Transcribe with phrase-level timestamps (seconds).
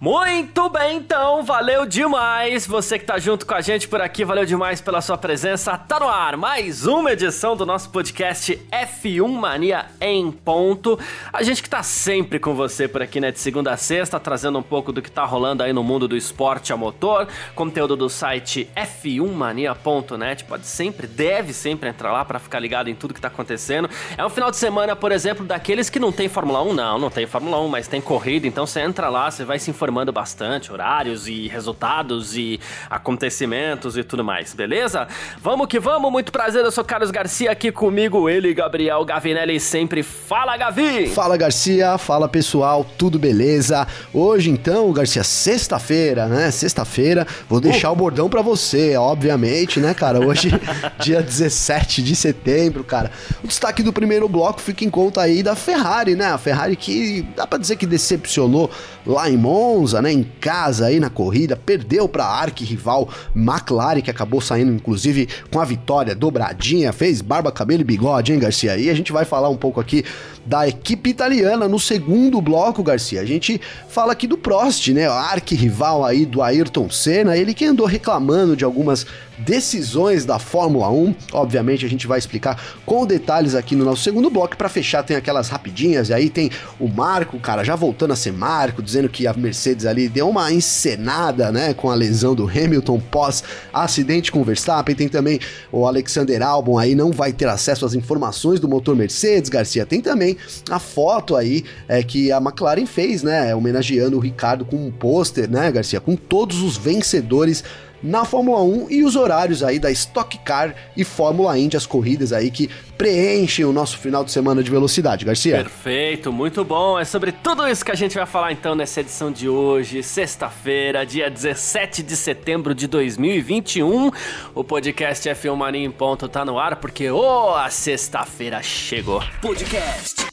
[0.00, 4.46] Muito bem, então, valeu demais você que tá junto com a gente por aqui, valeu
[4.46, 5.76] demais pela sua presença.
[5.76, 10.98] Tá no ar mais uma edição do nosso podcast F1 Mania em ponto.
[11.30, 14.58] A gente que tá sempre com você por aqui, né, de segunda a sexta, trazendo
[14.58, 18.08] um pouco do que tá rolando aí no mundo do esporte a motor, conteúdo do
[18.08, 20.44] site f1mania.net.
[20.44, 23.90] Pode sempre, deve sempre entrar lá para ficar ligado em tudo que tá acontecendo.
[24.16, 27.10] É um final de semana, por exemplo, daqueles que não tem Fórmula 1, não, não
[27.10, 30.12] tem Fórmula 1, mas tem corrida, então você entra lá, você vai se informar informando
[30.12, 35.08] bastante horários e resultados e acontecimentos e tudo mais, beleza?
[35.42, 40.04] Vamos que vamos, muito prazer, eu sou Carlos Garcia aqui comigo, ele, Gabriel Gavinelli, sempre
[40.04, 41.08] fala, Gavi!
[41.08, 43.84] Fala, Garcia, fala pessoal, tudo beleza?
[44.14, 46.52] Hoje então, Garcia, sexta-feira, né?
[46.52, 47.92] Sexta-feira, vou deixar uh.
[47.92, 50.24] o bordão para você, obviamente, né, cara?
[50.24, 50.50] Hoje,
[51.02, 53.10] dia 17 de setembro, cara.
[53.42, 56.26] O destaque do primeiro bloco fica em conta aí da Ferrari, né?
[56.26, 58.70] A Ferrari que dá pra dizer que decepcionou
[59.04, 64.02] lá em Monza Monza, né, em casa aí na corrida, perdeu para a arqui-rival McLaren,
[64.02, 68.76] que acabou saindo inclusive com a vitória dobradinha, fez barba, cabelo e bigode, hein, Garcia?
[68.76, 70.04] E a gente vai falar um pouco aqui
[70.44, 73.20] da equipe italiana no segundo bloco, Garcia.
[73.20, 73.60] A gente
[73.90, 78.54] fala aqui do Prost, né, o arqui-rival aí do Ayrton Senna, ele que andou reclamando
[78.54, 79.04] de algumas
[79.40, 81.14] decisões da Fórmula 1.
[81.32, 84.56] Obviamente a gente vai explicar com detalhes aqui no nosso segundo bloco.
[84.56, 88.32] Para fechar, tem aquelas rapidinhas, e aí tem o Marco, cara, já voltando a ser
[88.32, 93.00] Marco, dizendo que a Mercedes ali deu uma encenada, né, com a lesão do Hamilton
[93.10, 94.94] pós acidente com o Verstappen.
[94.94, 95.40] Tem também
[95.72, 99.86] o Alexander Albon aí, não vai ter acesso às informações do motor Mercedes, Garcia.
[99.86, 100.36] Tem também
[100.68, 105.50] a foto aí é, que a McLaren fez, né, homenageando o Ricardo com um pôster,
[105.50, 107.64] né, Garcia, com todos os vencedores
[108.02, 112.32] na Fórmula 1 e os horários aí da Stock Car e Fórmula Indy, as corridas
[112.32, 115.56] aí que preenchem o nosso final de semana de velocidade, Garcia.
[115.56, 116.98] Perfeito, muito bom.
[116.98, 121.04] É sobre tudo isso que a gente vai falar então nessa edição de hoje, sexta-feira,
[121.04, 124.10] dia 17 de setembro de 2021.
[124.54, 129.22] O podcast F1 Mania em ponto tá no ar porque oh, a sexta-feira chegou.
[129.42, 130.30] Podcast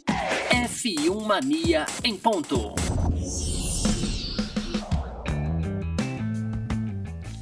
[0.50, 2.74] F1 Mania em ponto.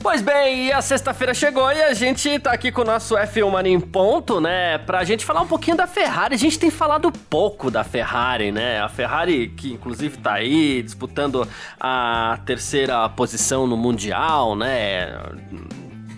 [0.06, 3.74] Pois bem, a sexta-feira chegou e a gente tá aqui com o nosso F1 Mania
[3.74, 4.78] em ponto, né?
[4.78, 6.36] Pra gente falar um pouquinho da Ferrari.
[6.36, 8.80] A gente tem falado pouco da Ferrari, né?
[8.80, 11.48] A Ferrari que inclusive tá aí disputando
[11.80, 15.12] a terceira posição no Mundial, né?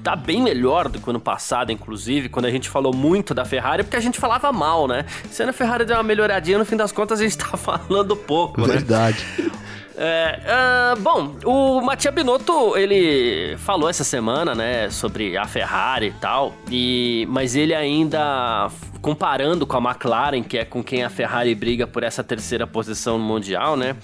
[0.03, 3.43] tá bem melhor do que o ano passado, inclusive, quando a gente falou muito da
[3.43, 5.05] Ferrari, porque a gente falava mal, né?
[5.29, 8.61] Sendo a Ferrari deu uma melhoradinha, no fim das contas a gente tá falando pouco,
[8.61, 8.67] né?
[8.67, 9.25] Verdade.
[9.99, 16.11] É, uh, bom, o Mattia Binotto, ele falou essa semana, né, sobre a Ferrari e
[16.11, 18.69] tal, e, mas ele ainda,
[19.01, 23.17] comparando com a McLaren, que é com quem a Ferrari briga por essa terceira posição
[23.17, 23.95] no Mundial, né,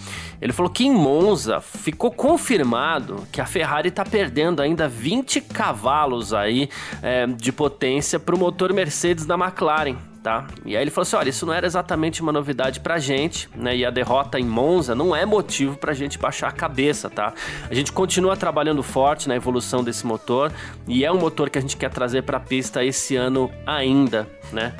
[0.42, 6.34] ele falou que em Monza ficou confirmado que a Ferrari está perdendo ainda 20 cavalos
[6.34, 6.70] aí
[7.04, 10.48] é, de potência para o motor Mercedes da McLaren tá?
[10.66, 13.76] E aí ele falou assim: olha, isso não era exatamente uma novidade pra gente, né?
[13.76, 17.34] E a derrota em Monza não é motivo pra gente baixar a cabeça, tá?
[17.70, 20.52] A gente continua trabalhando forte na evolução desse motor
[20.88, 24.74] e é um motor que a gente quer trazer pra pista esse ano ainda, né?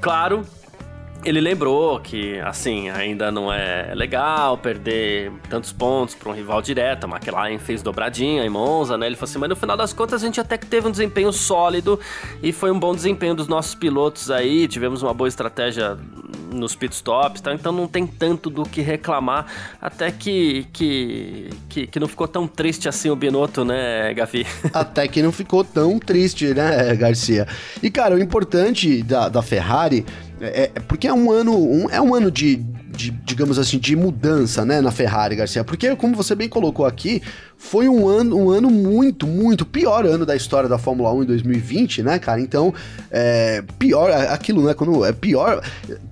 [0.00, 0.44] Claro
[1.24, 7.04] ele lembrou que, assim, ainda não é legal perder tantos pontos para um rival direto.
[7.04, 9.06] A McLaren fez dobradinha em Monza, né?
[9.06, 11.32] Ele falou assim, mas no final das contas a gente até que teve um desempenho
[11.32, 11.98] sólido
[12.42, 14.66] e foi um bom desempenho dos nossos pilotos aí.
[14.66, 15.96] Tivemos uma boa estratégia
[16.52, 17.54] nos pitstops, tá?
[17.54, 19.46] então não tem tanto do que reclamar.
[19.80, 24.46] Até que, que, que, que não ficou tão triste assim o Binotto, né, Gavi?
[24.74, 27.46] Até que não ficou tão triste, né, Garcia?
[27.82, 30.04] E, cara, o importante da, da Ferrari
[30.42, 33.94] é, é, porque é um ano, um, é um ano de, de, digamos assim, de
[33.94, 35.62] mudança, né, na Ferrari, Garcia.
[35.62, 37.22] Porque, como você bem colocou aqui,
[37.62, 41.26] foi um ano, um ano muito, muito pior ano da história da Fórmula 1 em
[41.26, 42.40] 2020, né, cara?
[42.40, 42.74] Então,
[43.10, 45.62] é, pior, aquilo, né, quando é pior,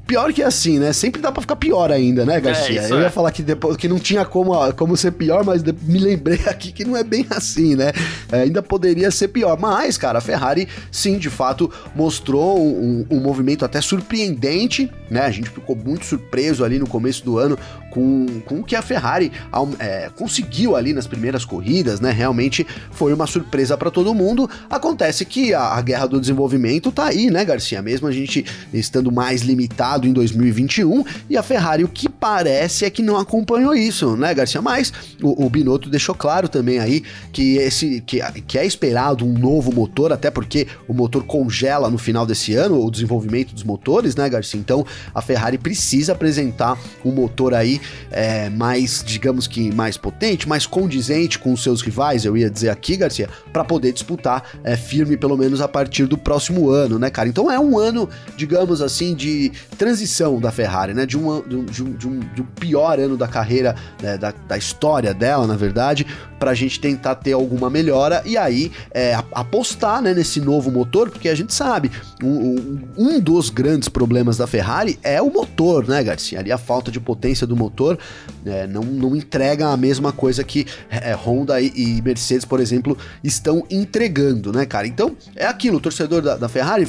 [0.07, 0.93] pior que assim, né?
[0.93, 2.81] Sempre dá pra ficar pior ainda, né, Garcia?
[2.83, 3.11] É, Eu ia é.
[3.11, 6.85] falar que depois que não tinha como, como ser pior, mas me lembrei aqui que
[6.85, 7.93] não é bem assim, né?
[8.33, 9.59] É, ainda poderia ser pior.
[9.59, 15.21] Mas, cara, a Ferrari, sim, de fato, mostrou um, um movimento até surpreendente, né?
[15.23, 17.59] A gente ficou muito surpreso ali no começo do ano
[17.91, 19.31] com, com o que a Ferrari
[19.79, 22.11] é, conseguiu ali nas primeiras corridas, né?
[22.11, 24.49] Realmente foi uma surpresa para todo mundo.
[24.69, 27.83] Acontece que a, a, guerra do desenvolvimento tá aí, né, Garcia?
[27.83, 32.91] Mesmo a gente estando mais limitado em 2021 e a Ferrari o que parece é
[32.91, 34.61] que não acompanhou isso, né, Garcia?
[34.61, 34.93] Mas
[35.23, 37.03] o, o Binotto deixou claro também aí
[37.33, 41.99] que esse que, que é esperado um novo motor, até porque o motor congela no
[41.99, 44.61] final desse ano o desenvolvimento dos motores, né, Garcia?
[44.61, 44.85] Então
[45.15, 51.30] a Ferrari precisa apresentar um motor aí é, mais, digamos que mais potente, mais condizente
[51.39, 55.37] com os seus rivais, eu ia dizer aqui, Garcia, para poder disputar é, firme pelo
[55.37, 57.29] menos a partir do próximo ano, né, cara?
[57.29, 61.07] Então é um ano, digamos assim, de transição da Ferrari, né?
[61.07, 64.57] De um, de um, de um, de um pior ano da carreira, né, da, da
[64.57, 66.07] história dela, na verdade,
[66.41, 71.11] para a gente tentar ter alguma melhora e aí é, apostar né, nesse novo motor,
[71.11, 71.91] porque a gente sabe,
[72.23, 76.39] um, um, dos grandes problemas da Ferrari é o motor, né, Garcia?
[76.39, 77.99] Ali a falta de potência do motor
[78.47, 82.97] é, não, não entrega a mesma coisa que é, Honda e, e, Mercedes, por exemplo,
[83.23, 84.87] estão entregando, né, cara?
[84.87, 86.87] Então é aquilo, o torcedor da, da Ferrari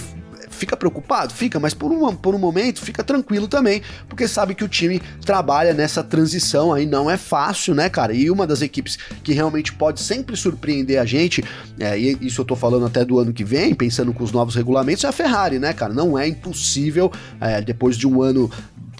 [0.51, 1.33] fica preocupado?
[1.33, 5.01] Fica, mas por um, por um momento fica tranquilo também, porque sabe que o time
[5.25, 8.13] trabalha nessa transição aí, não é fácil, né, cara?
[8.13, 11.44] E uma das equipes que realmente pode sempre surpreender a gente,
[11.80, 14.56] é, e isso eu tô falando até do ano que vem, pensando com os novos
[14.56, 15.94] regulamentos, é a Ferrari, né, cara?
[15.94, 18.51] Não é impossível, é, depois de um ano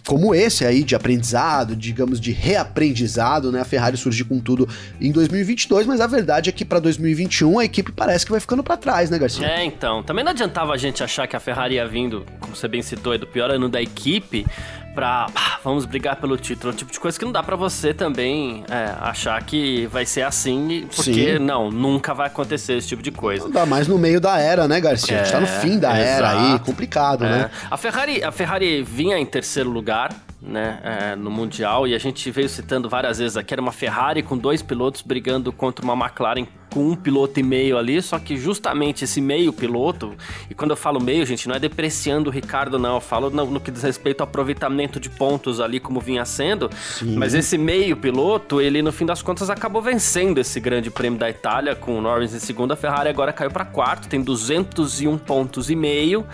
[0.06, 3.62] como esse aí de aprendizado, digamos de reaprendizado, né?
[3.62, 4.68] A Ferrari surgiu com tudo
[5.00, 8.64] em 2022, mas a verdade é que para 2021 a equipe parece que vai ficando
[8.64, 9.48] para trás, né, Garcia?
[9.48, 10.04] É, então.
[10.04, 13.18] Também não adiantava a gente achar que a Ferrari ia vindo, como você bem citou,
[13.18, 14.46] do pior ano da equipe,
[14.94, 15.28] pra
[15.64, 16.74] vamos brigar pelo título.
[16.74, 20.88] Tipo de coisa que não dá para você também é, achar que vai ser assim,
[20.96, 21.40] porque Sim.
[21.40, 23.44] não, nunca vai acontecer esse tipo de coisa.
[23.44, 25.18] Não dá mais no meio da era, né, Garcia?
[25.18, 26.26] É, a gente tá no é, fim da exato.
[26.26, 27.32] era aí, complicado, né?
[27.32, 27.38] é.
[27.40, 27.52] né?
[27.70, 30.12] A Ferrari, a Ferrari vinha em terceiro lugar,
[30.42, 34.24] né, é, no Mundial, e a gente veio citando várias vezes aqui, era uma Ferrari
[34.24, 38.38] com dois pilotos brigando contra uma McLaren com um piloto e meio ali, só que
[38.38, 40.16] justamente esse meio piloto,
[40.50, 43.46] e quando eu falo meio, gente, não é depreciando o Ricardo, não, eu falo no,
[43.46, 47.18] no que diz respeito ao aproveitamento de pontos ali, como vinha sendo, Sim.
[47.18, 51.30] mas esse meio piloto, ele no fim das contas acabou vencendo esse grande prêmio da
[51.30, 55.70] Itália, com o Norris em segunda, a Ferrari agora caiu para quarto, tem 201 pontos
[55.70, 56.26] e meio,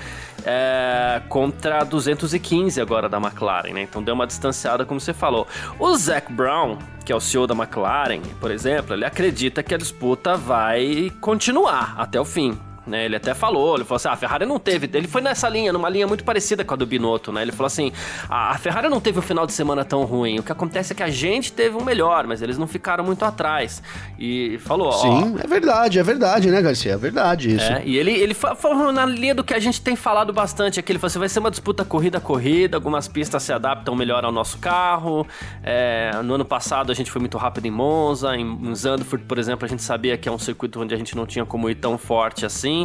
[0.46, 3.82] é, contra 215 agora da McLaren, né?
[3.82, 5.48] Então deu uma distanciada, como você falou.
[5.80, 9.78] O Zac Brown, que é o CEO da McLaren, por exemplo, ele acredita que a
[9.78, 12.58] disputa vai continuar até o fim.
[12.88, 15.50] Né, ele até falou, ele falou assim, ah, a Ferrari não teve, ele foi nessa
[15.50, 17.42] linha, numa linha muito parecida com a do Binotto, né?
[17.42, 17.92] Ele falou assim,
[18.30, 21.04] a Ferrari não teve um final de semana tão ruim, o que acontece é que
[21.04, 23.84] a gente teve um melhor, mas eles não ficaram muito atrás.
[24.18, 26.94] E falou, Sim, ó, é verdade, é verdade, né, Garcia?
[26.94, 27.72] É verdade isso.
[27.72, 30.92] É, e ele, ele falou na linha do que a gente tem falado bastante aqui,
[30.92, 34.24] ele falou assim, vai ser uma disputa corrida a corrida, algumas pistas se adaptam melhor
[34.24, 35.26] ao nosso carro,
[35.64, 39.66] é, no ano passado a gente foi muito rápido em Monza, em Zandvoort, por exemplo,
[39.66, 41.98] a gente sabia que é um circuito onde a gente não tinha como ir tão
[41.98, 42.77] forte assim,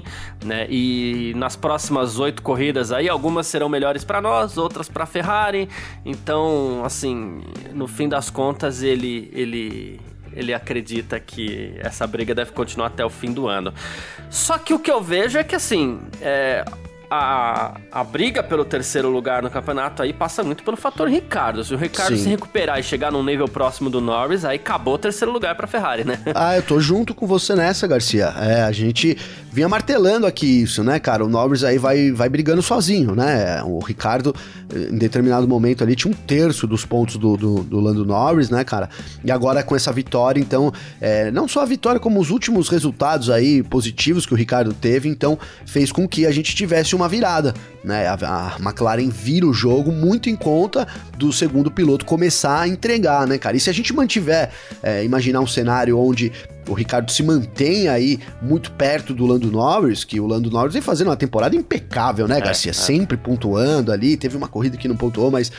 [0.44, 0.67] né?
[0.71, 5.69] E nas próximas oito corridas aí, algumas serão melhores para nós, outras para Ferrari.
[6.05, 7.43] Então, assim,
[7.73, 10.00] no fim das contas, ele, ele,
[10.33, 13.75] ele acredita que essa briga deve continuar até o fim do ano.
[14.31, 16.65] Só que o que eu vejo é que, assim, é,
[17.15, 21.62] a, a briga pelo terceiro lugar no campeonato aí passa muito pelo fator Ricardo.
[21.62, 22.23] Se o Ricardo Sim.
[22.23, 25.67] se recuperar e chegar num nível próximo do Norris, aí acabou o terceiro lugar pra
[25.67, 26.19] Ferrari, né?
[26.35, 28.33] Ah, eu tô junto com você nessa, Garcia.
[28.39, 29.19] É, a gente
[29.53, 31.25] vinha martelando aqui isso, né, cara?
[31.25, 33.63] O Norris aí vai, vai brigando sozinho, né?
[33.63, 34.35] O Ricardo,
[34.75, 38.65] em determinado momento ali, tinha um terço dos pontos do, do, do Lando Norris, né,
[38.65, 38.89] cara?
[39.23, 43.29] E agora com essa vitória, então, é, não só a vitória, como os últimos resultados
[43.29, 47.53] aí positivos que o Ricardo teve, então, fez com que a gente tivesse uma virada,
[47.85, 48.06] né?
[48.06, 53.27] A, a, McLaren vira o jogo muito em conta do segundo piloto começar a entregar,
[53.27, 53.56] né, cara?
[53.56, 54.51] E se a gente mantiver,
[54.82, 56.32] é, imaginar um cenário onde
[56.69, 60.83] o Ricardo se mantém aí muito perto do Lando Norris, que o Lando Norris vem
[60.83, 62.71] fazendo uma temporada impecável, né, é, Garcia?
[62.71, 62.75] É, é.
[62.75, 65.51] Sempre pontuando ali, teve uma corrida que não pontuou, mas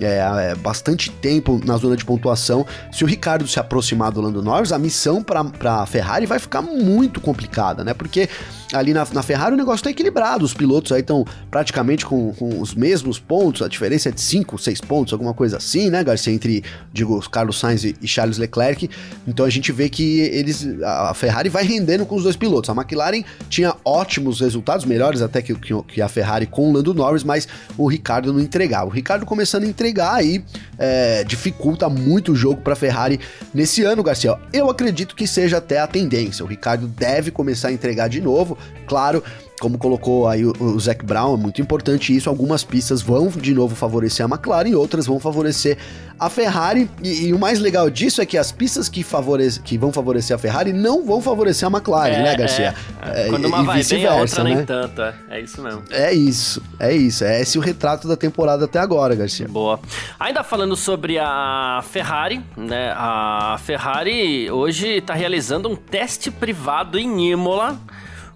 [0.00, 2.66] é, é, bastante tempo na zona de pontuação.
[2.92, 5.42] Se o Ricardo se aproximar do Lando Norris, a missão para
[5.82, 7.94] a Ferrari vai ficar muito complicada, né?
[7.94, 8.28] Porque
[8.72, 12.60] ali na, na Ferrari o negócio tá equilibrado, os pilotos aí estão praticamente com, com,
[12.60, 16.32] os mesmos pontos, a diferença é de 5, 6 pontos, alguma coisa assim, né, Garcia,
[16.32, 16.62] entre,
[16.92, 18.88] digo, Carlos Sainz e, e Charles Leclerc.
[19.26, 22.70] Então a gente vê que eles, a Ferrari vai rendendo com os dois pilotos.
[22.70, 26.94] A McLaren tinha ótimos resultados, melhores até que, que, que a Ferrari com o Lando
[26.94, 28.86] Norris, mas o Ricardo não entregava.
[28.86, 30.44] O Ricardo começando a entregar aí
[30.78, 33.20] é, dificulta muito o jogo para a Ferrari
[33.52, 34.38] nesse ano, Garcia.
[34.52, 36.44] Eu acredito que seja até a tendência.
[36.44, 38.56] O Ricardo deve começar a entregar de novo.
[38.86, 39.22] Claro
[39.60, 42.30] como colocou aí o, o Zac Brown, é muito importante isso.
[42.30, 45.76] Algumas pistas vão de novo favorecer a McLaren e outras vão favorecer
[46.18, 46.90] a Ferrari.
[47.02, 50.34] E, e o mais legal disso é que as pistas que, favorece, que vão favorecer
[50.34, 52.74] a Ferrari não vão favorecer a McLaren, é, né, Garcia?
[53.02, 53.28] É.
[53.28, 54.54] Quando uma vai bem, a outra né?
[54.54, 55.02] nem tanto.
[55.02, 55.14] É.
[55.28, 55.82] é isso mesmo.
[55.90, 57.22] É isso, é isso.
[57.22, 59.46] É esse o retrato da temporada até agora, Garcia.
[59.46, 59.78] Boa.
[60.18, 62.94] Ainda falando sobre a Ferrari, né?
[62.96, 67.78] A Ferrari hoje está realizando um teste privado em Imola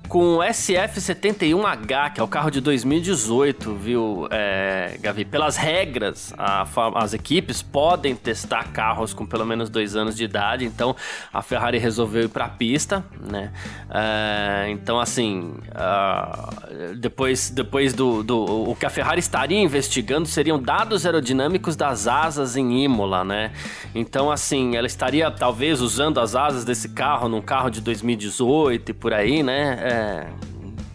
[0.09, 5.25] com o SF71H, que é o carro de 2018, viu, é, Gavi?
[5.25, 10.65] Pelas regras, a, as equipes podem testar carros com pelo menos dois anos de idade,
[10.65, 10.95] então
[11.33, 13.53] a Ferrari resolveu ir para a pista, né?
[13.91, 18.71] É, então, assim, uh, depois, depois do, do.
[18.71, 23.53] O que a Ferrari estaria investigando seriam dados aerodinâmicos das asas em Imola, né?
[23.95, 28.95] Então, assim, ela estaria talvez usando as asas desse carro num carro de 2018 e
[28.95, 29.79] por aí, né?
[29.81, 30.27] É, é,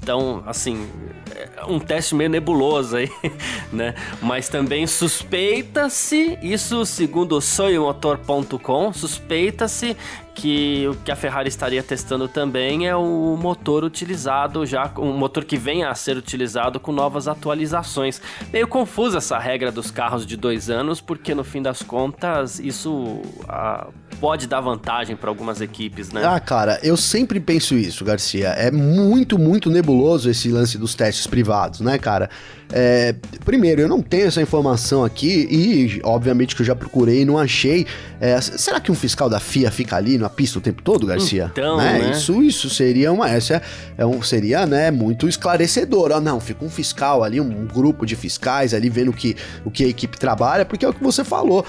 [0.02, 0.90] então, assim,
[1.36, 3.10] é um teste meio nebuloso aí,
[3.72, 3.96] né?
[4.22, 9.96] Mas também suspeita-se, isso segundo o soymotor.com, suspeita-se
[10.34, 15.44] que o que a Ferrari estaria testando também é o motor utilizado já, um motor
[15.46, 18.22] que vem a ser utilizado com novas atualizações.
[18.52, 23.22] Meio confusa essa regra dos carros de dois anos, porque no fim das contas isso
[23.48, 23.88] ah,
[24.20, 26.24] pode dar vantagem para algumas equipes, né?
[26.26, 28.50] Ah, cara, eu sempre penso isso, Garcia.
[28.50, 32.30] É muito, muito nebuloso esse lance dos testes privados, né, cara?
[32.72, 37.26] É, primeiro, eu não tenho essa informação aqui e, obviamente, que eu já procurei e
[37.26, 37.88] não achei.
[38.22, 41.50] É, será que um fiscal da FIA fica ali na pista o tempo todo, Garcia?
[41.52, 42.00] Então, né?
[42.00, 42.12] né?
[42.12, 43.30] Isso, isso seria uma.
[43.30, 43.62] Essa
[43.98, 46.12] é, um, seria, né, muito esclarecedor.
[46.12, 49.36] Ah, não, fica um fiscal ali, um grupo de fiscais ali vendo que,
[49.66, 51.66] o que a equipe trabalha, porque é o que você falou.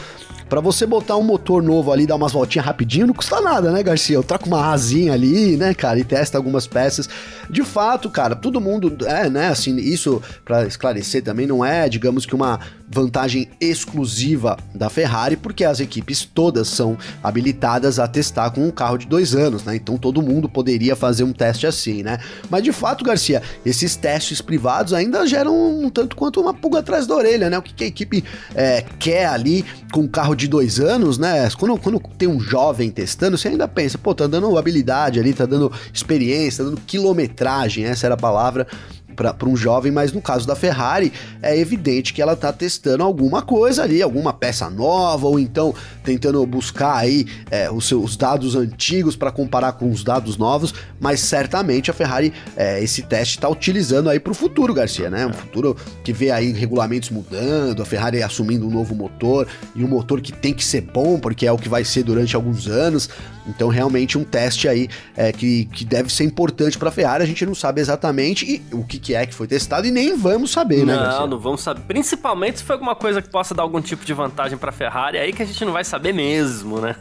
[0.51, 3.85] Para você botar um motor novo ali, dar umas voltinhas rapidinho, não custa nada, né,
[3.85, 4.17] Garcia?
[4.17, 7.09] Eu troco uma asinha ali, né, cara, e testa algumas peças.
[7.49, 12.27] De fato, cara, todo mundo, é, né, assim, isso para esclarecer também não é, digamos
[12.27, 12.59] que uma
[12.91, 18.99] vantagem exclusiva da Ferrari, porque as equipes todas são habilitadas a testar com um carro
[18.99, 19.77] de dois anos, né?
[19.77, 22.19] Então todo mundo poderia fazer um teste assim, né?
[22.51, 27.07] Mas de fato, Garcia, esses testes privados ainda geram um tanto quanto uma pulga atrás
[27.07, 27.57] da orelha, né?
[27.57, 28.25] O que, a equipe
[28.57, 31.49] é, quer ali com um carro de dois anos, né?
[31.59, 35.47] Quando, quando tem um jovem testando, você ainda pensa, pô, tá dando habilidade ali, tá
[35.47, 38.67] dando experiência, tá dando quilometragem, essa era a palavra
[39.15, 43.43] para um jovem, mas no caso da Ferrari é evidente que ela está testando alguma
[43.43, 45.75] coisa ali, alguma peça nova, ou então
[46.11, 51.21] tentando buscar aí é, os seus dados antigos para comparar com os dados novos, mas
[51.21, 55.25] certamente a Ferrari é, esse teste está utilizando aí para o futuro, Garcia, né?
[55.25, 59.89] Um futuro que vê aí regulamentos mudando, a Ferrari assumindo um novo motor e um
[59.89, 63.09] motor que tem que ser bom, porque é o que vai ser durante alguns anos.
[63.47, 67.25] Então, realmente, um teste aí é, que, que deve ser importante para a Ferrari.
[67.25, 70.17] A gente não sabe exatamente e, o que, que é que foi testado e nem
[70.17, 70.95] vamos saber, né?
[70.95, 71.27] Não, Garcia?
[71.27, 71.81] não vamos saber.
[71.83, 75.19] Principalmente se foi alguma coisa que possa dar algum tipo de vantagem para a Ferrari,
[75.19, 76.97] aí que a gente não vai saber mesmo, né?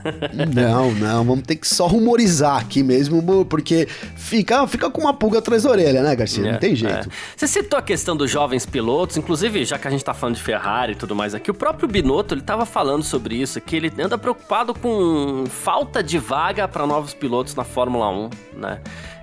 [0.53, 1.23] não, não.
[1.23, 5.71] Vamos ter que só rumorizar aqui mesmo, porque fica, fica com uma pulga atrás da
[5.71, 6.47] orelha, né, Garcia?
[6.47, 7.07] É, não tem jeito.
[7.07, 7.11] É.
[7.35, 10.43] Você citou a questão dos jovens pilotos, inclusive, já que a gente tá falando de
[10.43, 13.91] Ferrari e tudo mais aqui, o próprio Binotto, ele tava falando sobre isso, que ele
[13.99, 18.79] anda preocupado com falta de vaga para novos pilotos na Fórmula 1, né?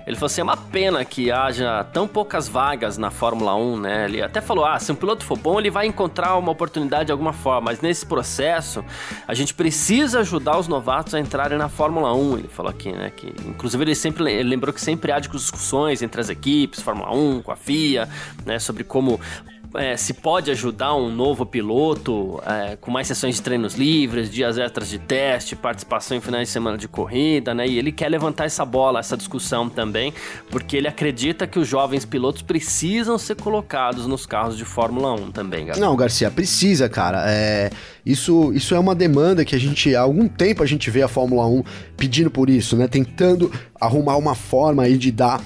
[0.07, 4.05] Ele falou assim: é uma pena que haja tão poucas vagas na Fórmula 1, né?
[4.05, 7.11] Ele até falou: ah, se um piloto for bom, ele vai encontrar uma oportunidade de
[7.11, 8.83] alguma forma, mas nesse processo
[9.27, 12.37] a gente precisa ajudar os novatos a entrarem na Fórmula 1.
[12.37, 13.11] Ele falou aqui, né?
[13.13, 17.41] Que, inclusive, ele sempre ele lembrou que sempre há discussões entre as equipes, Fórmula 1,
[17.41, 18.07] com a FIA,
[18.45, 18.59] né?
[18.59, 19.19] Sobre como
[19.75, 24.57] é, se pode ajudar um novo piloto é, com mais sessões de treinos livres, dias
[24.57, 27.67] extras de teste, participação em finais de semana de corrida, né?
[27.67, 30.13] E ele quer levantar essa bola, essa discussão também,
[30.49, 35.31] porque ele acredita que os jovens pilotos precisam ser colocados nos carros de Fórmula 1
[35.31, 35.89] também, Gabriel.
[35.89, 37.23] Não, Garcia, precisa, cara.
[37.27, 37.69] É,
[38.05, 41.07] isso, isso é uma demanda que a gente, há algum tempo a gente vê a
[41.07, 41.63] Fórmula 1
[41.95, 42.87] pedindo por isso, né?
[42.87, 45.41] Tentando arrumar uma forma aí de dar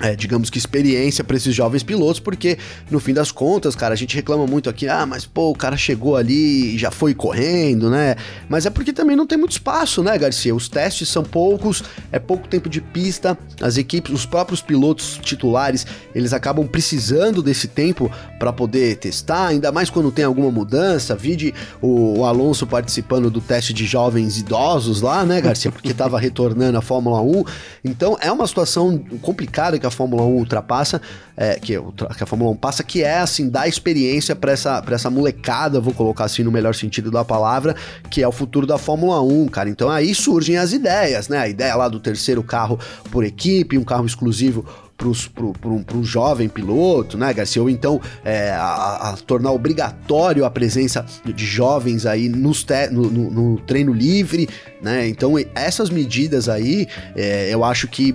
[0.00, 2.58] é, digamos que experiência para esses jovens pilotos, porque
[2.90, 5.76] no fim das contas, cara, a gente reclama muito aqui, ah, mas pô, o cara
[5.76, 8.16] chegou ali e já foi correndo, né?
[8.48, 10.54] Mas é porque também não tem muito espaço, né, Garcia?
[10.54, 15.86] Os testes são poucos, é pouco tempo de pista, as equipes, os próprios pilotos titulares,
[16.14, 21.16] eles acabam precisando desse tempo para poder testar, ainda mais quando tem alguma mudança.
[21.16, 21.52] Vide
[21.82, 25.72] o, Alonso participando do teste de jovens idosos lá, né, Garcia?
[25.72, 27.44] Porque estava retornando à Fórmula 1.
[27.84, 31.00] Então é uma situação complicada que a Fórmula 1 ultrapassa,
[31.36, 31.78] é, que,
[32.16, 35.94] que, a Fórmula 1 passa, que é assim, dar experiência para essa, essa molecada, vou
[35.94, 37.74] colocar assim no melhor sentido da palavra,
[38.10, 39.68] que é o futuro da Fórmula 1, cara.
[39.68, 41.38] Então aí surgem as ideias, né?
[41.38, 42.78] A ideia lá do terceiro carro
[43.10, 44.64] por equipe, um carro exclusivo
[44.98, 47.62] para um jovem piloto, né, Garcia?
[47.62, 53.08] Ou então é, a, a, tornar obrigatório a presença de jovens aí nos te, no,
[53.08, 54.48] no, no, treino livre,
[54.82, 55.06] né?
[55.06, 58.12] Então essas medidas aí, é, eu acho que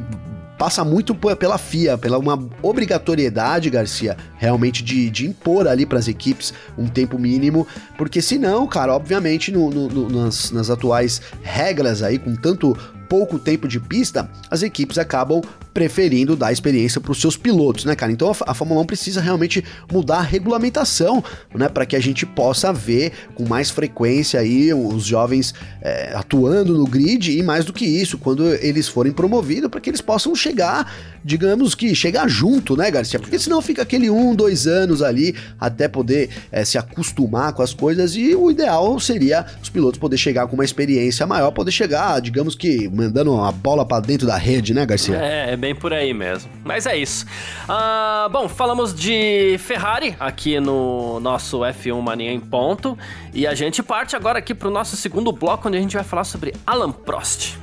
[0.63, 6.08] passa muito pela FIA, pela uma obrigatoriedade, Garcia, realmente de, de impor ali para as
[6.08, 7.67] equipes um tempo mínimo,
[7.98, 12.77] porque senão, cara, obviamente no, no, nas, nas atuais regras aí, com tanto
[13.10, 15.41] pouco tempo de pista, as equipes acabam
[15.73, 18.11] preferindo dar experiência para os seus pilotos, né, cara?
[18.11, 22.25] Então a, a, Fórmula 1 precisa realmente mudar a regulamentação, né, para que a gente
[22.25, 27.73] possa ver com mais frequência aí os jovens é, atuando no grid e mais do
[27.73, 32.77] que isso, quando eles forem promovidos, para que eles possam chegar, digamos que chegar junto,
[32.77, 33.19] né, Garcia?
[33.19, 37.73] Porque senão fica aquele um, dois anos ali até poder é, se acostumar com as
[37.73, 42.21] coisas e o ideal seria os pilotos poder chegar com uma experiência maior, poder chegar,
[42.21, 45.15] digamos que mandando a bola para dentro da rede, né, Garcia?
[45.17, 46.51] É, é bem por aí mesmo.
[46.62, 47.25] Mas é isso.
[47.63, 52.98] Uh, bom, falamos de Ferrari aqui no nosso F1 Mania em ponto.
[53.34, 56.03] E a gente parte agora aqui para o nosso segundo bloco, onde a gente vai
[56.03, 57.55] falar sobre Alan Prost.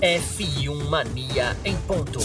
[0.00, 2.18] F1 Mania em ponto.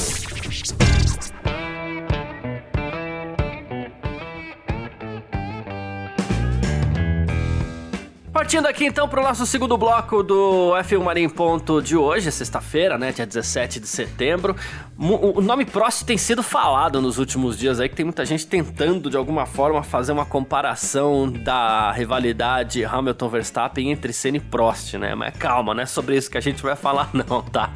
[8.39, 12.31] Partindo aqui então para o nosso segundo bloco do F1 Marinho em Ponto de hoje,
[12.31, 14.55] sexta-feira, né, dia 17 de setembro.
[14.98, 19.10] O nome Prost tem sido falado nos últimos dias aí, que tem muita gente tentando
[19.10, 25.13] de alguma forma fazer uma comparação da rivalidade Hamilton-Verstappen entre Senna e Prost, né?
[25.15, 27.72] Mas calma, não é sobre isso que a gente vai falar não, tá?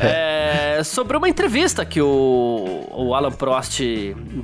[0.00, 3.80] É sobre uma entrevista que o, o Alan Prost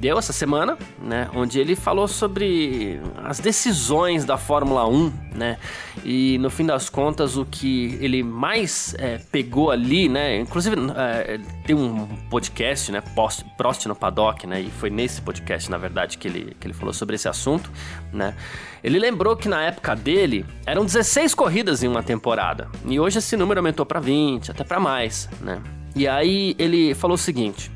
[0.01, 5.59] deu essa semana, né, onde ele falou sobre as decisões da Fórmula 1 né?
[6.05, 10.39] E no fim das contas, o que ele mais é, pegou ali, né?
[10.41, 13.01] Inclusive, é, tem um podcast, né?
[13.15, 14.61] Post, Prost no Paddock, né?
[14.61, 17.71] E foi nesse podcast, na verdade, que ele, que ele falou sobre esse assunto,
[18.13, 18.35] né?
[18.83, 22.69] Ele lembrou que na época dele eram 16 corridas em uma temporada.
[22.87, 25.61] E hoje esse número aumentou para 20, até para mais, né?
[25.95, 27.71] E aí ele falou o seguinte: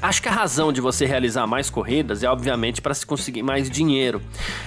[0.00, 3.68] Acho que a razão de você realizar mais corridas é, obviamente, para se conseguir mais
[3.68, 4.22] dinheiro.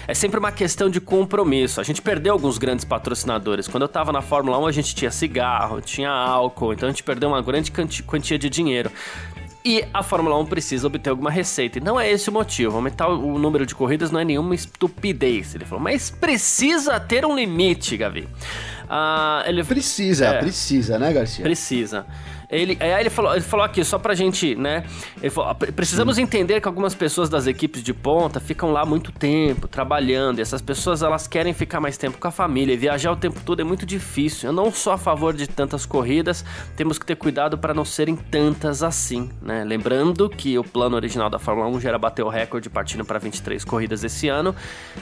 [0.08, 1.80] É sempre uma questão de compromisso.
[1.80, 3.68] A gente perdeu alguns grandes patrocinadores.
[3.68, 7.04] Quando eu estava na Fórmula 1, a gente tinha cigarro, tinha álcool, então a gente
[7.04, 7.72] perdeu uma grande
[8.06, 8.92] quantia de dinheiro.
[9.64, 11.78] E a Fórmula 1 precisa obter alguma receita.
[11.78, 12.76] E não é esse o motivo.
[12.76, 15.54] Aumentar o número de corridas não é nenhuma estupidez.
[15.54, 18.28] Ele falou, mas precisa ter um limite, Gavi.
[18.90, 19.64] Ah, ele...
[19.64, 21.44] Precisa, é, precisa, né, Garcia?
[21.44, 22.06] Precisa.
[22.52, 24.84] Ele, aí ele falou, ele falou aqui, só pra gente, né?
[25.32, 26.22] Falou, precisamos hum.
[26.22, 30.62] entender que algumas pessoas das equipes de ponta ficam lá muito tempo, trabalhando, e essas
[30.62, 32.74] pessoas elas querem ficar mais tempo com a família.
[32.74, 34.50] E viajar o tempo todo é muito difícil.
[34.50, 36.44] Eu não sou a favor de tantas corridas,
[36.76, 39.64] temos que ter cuidado para não serem tantas assim, né?
[39.64, 43.18] Lembrando que o plano original da Fórmula 1 já era bater o recorde partindo para
[43.18, 44.54] 23 corridas esse ano,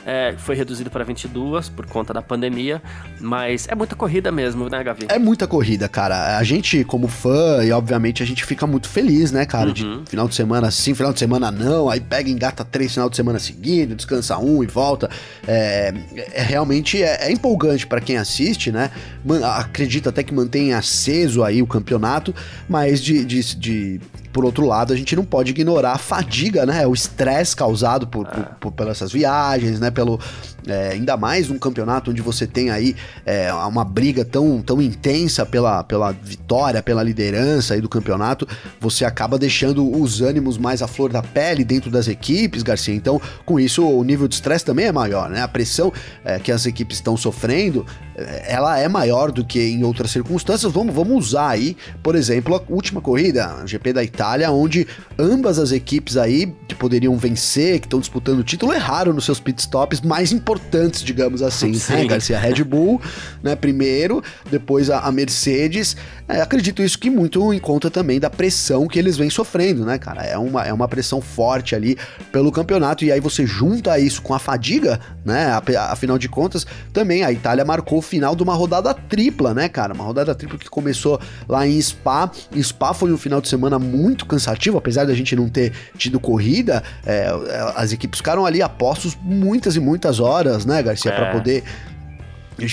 [0.06, 2.82] é, foi reduzido para 22 por conta da pandemia,
[3.20, 5.08] mas é muita corrida mesmo, né, Gavi?
[5.10, 6.38] É muita corrida, cara.
[6.38, 9.68] A gente, como fã, e obviamente a gente fica muito feliz, né, cara?
[9.68, 10.04] Uhum.
[10.04, 13.10] De final de semana sim, final de semana não, aí pega e engata três final
[13.10, 15.10] de semana seguido, descansa um e volta.
[15.48, 15.94] É,
[16.34, 18.92] é realmente é, é empolgante para quem assiste, né?
[19.24, 22.34] Man, acredito até que mantém aceso aí o campeonato,
[22.68, 26.86] mas de, de, de por outro lado, a gente não pode ignorar a fadiga, né?
[26.86, 29.90] O estresse causado por, por, por, pelas essas viagens, né?
[29.90, 30.20] Pelo,
[30.68, 35.46] é, ainda mais num campeonato onde você tem aí é, uma briga tão, tão intensa
[35.46, 38.48] pela, pela vitória, pela liderança aí do campeonato,
[38.80, 42.94] você acaba deixando os ânimos mais à flor da pele dentro das equipes, Garcia.
[42.94, 45.42] Então, com isso, o nível de estresse também é maior, né?
[45.42, 45.92] A pressão
[46.24, 50.72] é, que as equipes estão sofrendo, é, ela é maior do que em outras circunstâncias.
[50.72, 54.19] Vamos, vamos usar aí, por exemplo, a última corrida, a GP da Itália,
[54.52, 59.26] onde ambas as equipes aí que poderiam vencer, que estão disputando o título, erraram nos
[59.26, 61.94] seus pitstops mais importantes importantes, digamos assim, né, Sim.
[61.94, 62.38] né, Garcia?
[62.38, 63.02] A Red Bull,
[63.44, 65.96] né, primeiro, depois a, a Mercedes.
[66.28, 69.98] É, acredito isso que muito em conta também da pressão que eles vêm sofrendo, né,
[69.98, 70.24] cara?
[70.24, 71.98] É uma, é uma pressão forte ali
[72.32, 75.60] pelo campeonato, e aí você junta isso com a fadiga, né?
[75.90, 79.94] Afinal de contas, também a Itália marcou o final de uma rodada tripla, né, cara?
[79.94, 82.32] Uma rodada tripla que começou lá em Spa.
[82.62, 86.84] Spa foi um final de semana muito cansativo, apesar da gente não ter tido corrida,
[87.06, 87.30] é,
[87.76, 91.16] as equipes ficaram ali a postos muitas e muitas horas horas, né, Garcia, é.
[91.16, 91.64] para poder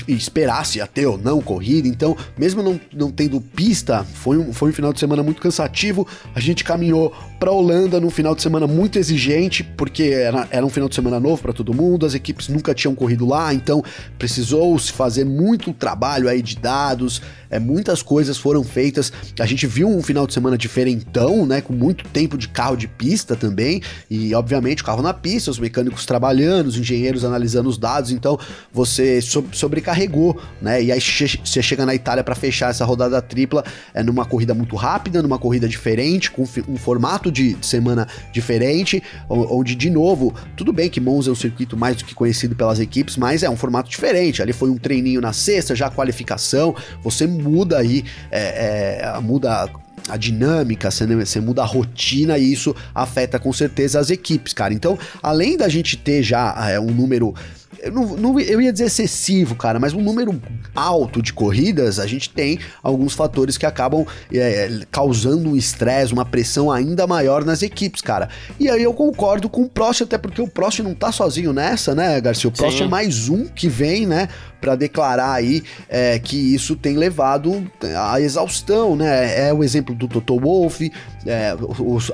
[0.09, 1.89] esperasse a ter ou não corrida.
[1.89, 6.07] Então, mesmo não, não tendo pista, foi um, foi um final de semana muito cansativo.
[6.35, 10.71] A gente caminhou para Holanda num final de semana muito exigente, porque era, era um
[10.71, 13.83] final de semana novo para todo mundo, as equipes nunca tinham corrido lá, então
[14.19, 17.21] precisou se fazer muito trabalho aí de dados,
[17.51, 19.13] é, muitas coisas foram feitas.
[19.39, 21.61] A gente viu um final de semana diferentão, né?
[21.61, 23.83] Com muito tempo de carro de pista também.
[24.11, 28.11] E, obviamente, o carro na pista, os mecânicos trabalhando, os engenheiros analisando os dados.
[28.11, 28.39] Então,
[28.73, 29.45] você so
[29.77, 30.83] sobrecarregou, né?
[30.83, 34.75] E aí você chega na Itália para fechar essa rodada tripla é numa corrida muito
[34.77, 40.89] rápida, numa corrida diferente, com um formato de, semana diferente, onde, de novo, tudo bem
[40.89, 43.91] que Monza é um circuito mais do que conhecido pelas equipes, mas é um formato
[43.91, 44.41] diferente.
[44.41, 46.75] Ali foi um treininho na sexta, já qualificação.
[47.03, 49.69] Você muda aí, é, é, muda
[50.09, 54.73] a dinâmica, você, você, muda a rotina e isso afeta com certeza as equipes, cara.
[54.73, 57.35] Então, além da gente ter já é, um número
[57.81, 60.41] eu, não, não, eu ia dizer excessivo, cara, mas um número
[60.75, 66.25] alto de corridas, a gente tem alguns fatores que acabam é, causando um estresse, uma
[66.25, 68.29] pressão ainda maior nas equipes, cara.
[68.59, 71.95] E aí eu concordo com o Prost, até porque o Prost não tá sozinho nessa,
[71.95, 72.49] né, Garcia?
[72.49, 72.85] O Prost Sim.
[72.85, 74.29] é mais um que vem, né,
[74.61, 79.49] para declarar aí é, que isso tem levado à exaustão, né?
[79.49, 80.91] É o exemplo do Toto Wolff,
[81.27, 81.55] é,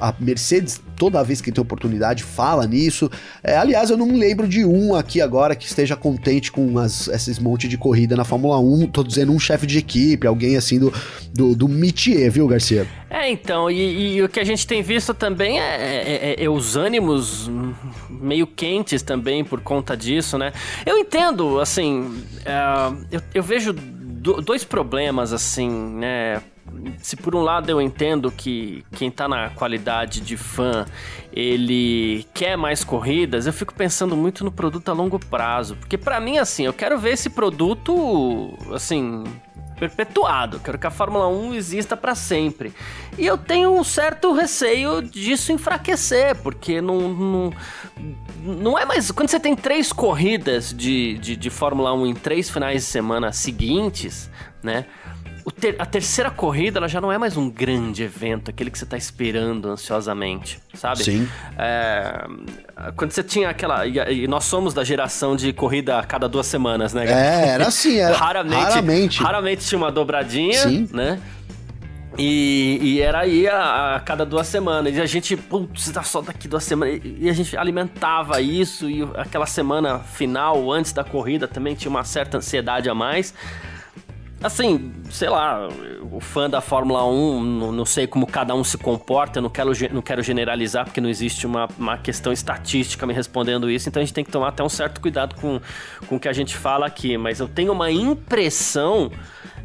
[0.01, 3.11] a Mercedes toda vez que tem oportunidade fala nisso.
[3.43, 7.09] É, aliás, eu não me lembro de um aqui agora que esteja contente com as,
[7.09, 8.87] esses monte de corrida na Fórmula 1.
[8.89, 10.93] Tô dizendo um chefe de equipe, alguém assim do,
[11.33, 11.69] do, do
[12.31, 12.87] viu, Garcia?
[13.11, 16.49] É, então, e, e, o que a gente tem visto também é, é, é, é,
[16.49, 17.51] os ânimos
[18.09, 20.53] meio quentes também por conta disso, né?
[20.87, 26.43] Eu entendo, assim, é, eu, eu vejo dois problemas, assim, né?
[26.99, 30.85] Se por um lado eu entendo que quem tá na qualidade de fã,
[31.33, 36.21] ele quer mais corridas, eu fico pensando muito no produto a longo prazo, porque para
[36.21, 39.25] mim assim, eu quero ver esse produto assim,
[39.83, 40.61] perpetuado.
[40.61, 42.73] Quero que a Fórmula 1 exista para sempre.
[43.19, 47.53] E eu tenho um certo receio disso enfraquecer, porque não, não,
[48.41, 49.11] não é mais.
[49.11, 53.33] Quando você tem três corridas de, de, de Fórmula 1 em três finais de semana
[53.33, 54.31] seguintes,
[54.63, 54.87] né?
[55.51, 58.85] Ter, a terceira corrida ela já não é mais um grande evento, aquele que você
[58.85, 61.03] está esperando ansiosamente, sabe?
[61.03, 61.29] Sim.
[61.59, 62.27] É,
[62.97, 63.87] quando você tinha aquela.
[63.87, 67.07] E, nós somos da geração de corrida a cada duas semanas, né?
[67.07, 68.15] É, era assim, era.
[68.17, 69.23] raramente, raramente.
[69.23, 70.89] Raramente tinha uma dobradinha, Sim.
[70.93, 71.21] né?
[72.19, 74.95] E, e, era aí a, a, cada duas semanas.
[74.95, 77.01] E a gente, putz, tá só daqui duas semanas.
[77.03, 78.89] E a gente alimentava isso.
[78.89, 83.33] E aquela semana final, antes da corrida, também tinha uma certa ansiedade a mais.
[84.43, 85.69] Assim, sei lá,
[86.11, 89.73] o fã da Fórmula 1, não, não, sei como cada um se comporta, não quero,
[89.93, 94.05] não quero generalizar, porque não existe uma, uma questão estatística me respondendo isso, então a
[94.05, 95.61] gente tem que tomar até um certo cuidado com,
[96.07, 97.17] com o que a gente fala aqui.
[97.17, 99.11] Mas eu tenho uma impressão.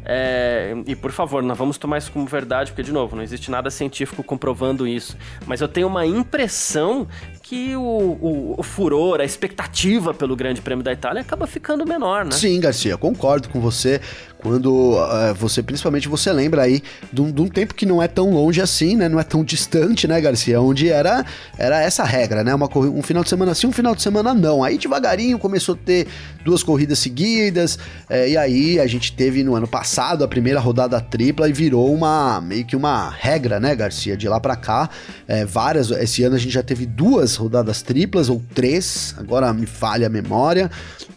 [0.04, 3.50] É, e por favor, não vamos tomar isso como verdade, porque, de novo, não existe
[3.50, 5.16] nada científico comprovando isso.
[5.46, 7.06] Mas eu tenho uma impressão
[7.42, 12.24] que o, o, o, furor, a expectativa pelo Grande Prêmio da Itália acaba ficando menor,
[12.24, 12.30] né?
[12.30, 14.00] Sim, Garcia, concordo com você.
[14.40, 16.80] Quando uh, você, principalmente, você lembra aí
[17.12, 19.08] de um, de um, tempo que não é tão longe assim, né?
[19.08, 20.60] Não é tão distante, né, Garcia?
[20.60, 21.24] Onde era,
[21.56, 22.54] era essa regra, né?
[22.54, 24.62] Uma, um final de semana sim, um final de semana não.
[24.62, 26.06] Aí devagarinho começou a ter
[26.44, 31.00] duas corridas seguidas, é, e aí a gente teve no ano passado a primeira rodada
[31.00, 34.16] tripla e virou uma meio que uma regra, né, Garcia?
[34.16, 34.88] De lá para cá,
[35.26, 35.90] é, várias.
[35.90, 40.10] Esse ano a gente já teve duas rodadas triplas ou três, agora me falha a
[40.10, 40.70] memória.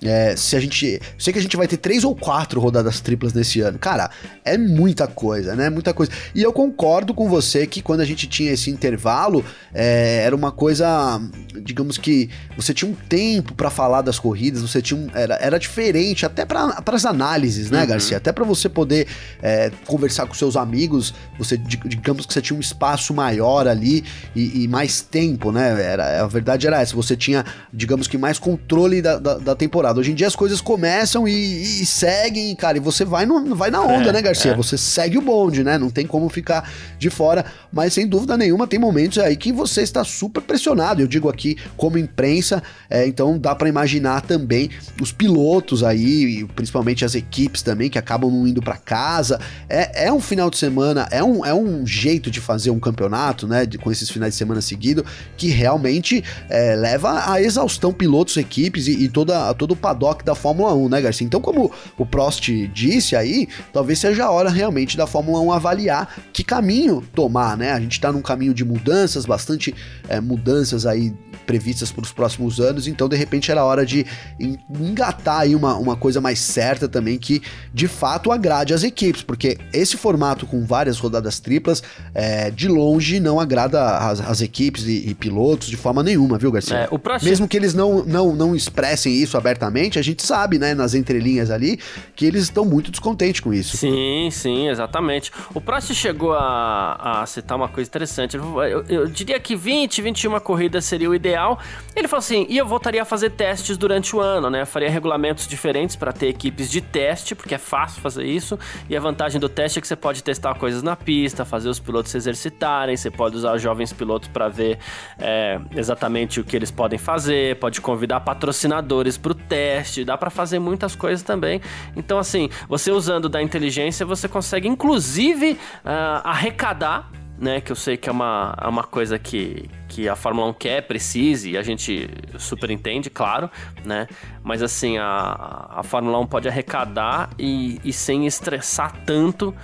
[0.04, 1.00] É, se a gente.
[1.18, 3.78] Sei que a gente vai ter três ou quatro rodadas triplas nesse ano.
[3.78, 4.10] Cara,
[4.44, 5.70] é muita coisa, né?
[5.70, 6.12] Muita coisa.
[6.34, 10.52] E eu concordo com você que quando a gente tinha esse intervalo, é, era uma
[10.52, 11.22] coisa.
[11.64, 15.60] Digamos que você tinha um tempo para falar das corridas, você tinha um, era, era
[15.60, 17.88] diferente, até para as análises, né, uhum.
[17.88, 18.18] Garcia?
[18.18, 19.08] Até para você poder
[19.42, 24.04] é, conversar com seus amigos, você digamos que você tinha um espaço maior ali
[24.36, 25.80] e, e mais tempo, né?
[25.80, 29.90] Era, a verdade era essa, você tinha, digamos que, mais controle da, da, da temporada
[29.91, 29.99] temporada.
[29.99, 33.69] Hoje em dia as coisas começam e, e seguem, cara, e você vai, no, vai
[33.69, 34.51] na onda, é, né, Garcia?
[34.51, 34.56] É.
[34.56, 35.77] Você segue o bonde, né?
[35.77, 39.82] Não tem como ficar de fora, mas sem dúvida nenhuma tem momentos aí que você
[39.82, 41.01] está super pressionado.
[41.01, 44.69] Eu digo aqui como imprensa, é, então dá para imaginar também
[45.01, 49.39] os pilotos aí, principalmente as equipes também que acabam não indo para casa.
[49.69, 53.47] É, é um final de semana, é um, é um jeito de fazer um campeonato,
[53.47, 53.65] né?
[53.65, 55.06] De, com esses finais de semana seguido,
[55.38, 60.74] que realmente é, leva a exaustão pilotos, equipes e, e toda, todo paddock da Fórmula
[60.74, 61.26] 1, né, Garcia?
[61.26, 66.15] Então, como o Prost disse aí, talvez seja a hora realmente da Fórmula 1 avaliar
[66.32, 67.72] que caminho tomar, né?
[67.72, 69.74] A gente tá num caminho de mudanças, bastante
[70.08, 71.13] é, mudanças aí
[71.46, 74.06] previstas para os próximos anos, então de repente era hora de
[74.39, 77.41] engatar aí uma, uma coisa mais certa também que
[77.74, 83.20] de fato agrade as equipes, porque esse formato com várias rodadas triplas é, de longe
[83.20, 86.78] não agrada as, as equipes e, e, pilotos de forma nenhuma, viu, Garcia?
[86.78, 87.30] É, próximo...
[87.30, 91.51] Mesmo que eles não, não, não expressem isso abertamente, a gente sabe, né, nas entrelinhas
[91.51, 91.79] ali,
[92.15, 93.77] que eles estão muito descontentes com isso.
[93.77, 95.31] Sim, sim, exatamente.
[95.53, 98.38] O Prost chegou a, a citar uma coisa interessante.
[98.38, 101.60] Eu, eu, eu diria que 20, 21 corridas seria o ideal.
[101.95, 104.62] Ele falou assim: e eu voltaria a fazer testes durante o ano, né?
[104.62, 108.57] Eu faria regulamentos diferentes para ter equipes de teste, porque é fácil fazer isso.
[108.89, 111.79] E a vantagem do teste é que você pode testar coisas na pista, fazer os
[111.79, 114.77] pilotos se exercitarem, você pode usar jovens pilotos para ver
[115.19, 120.30] é, exatamente o que eles podem fazer, pode convidar patrocinadores para o teste, dá para
[120.30, 121.60] fazer muitas coisas também.
[121.94, 125.52] Então, assim, você usando da inteligência, você consegue inclusive
[125.84, 127.60] uh, arrecadar né?
[127.60, 130.82] Que eu sei que é uma, é uma coisa que, que a Fórmula 1 quer,
[130.84, 133.50] precise, e a gente super entende, claro,
[133.84, 134.08] né?
[134.44, 139.56] Mas assim, a, a Fórmula 1 pode arrecadar e, e sem estressar tanto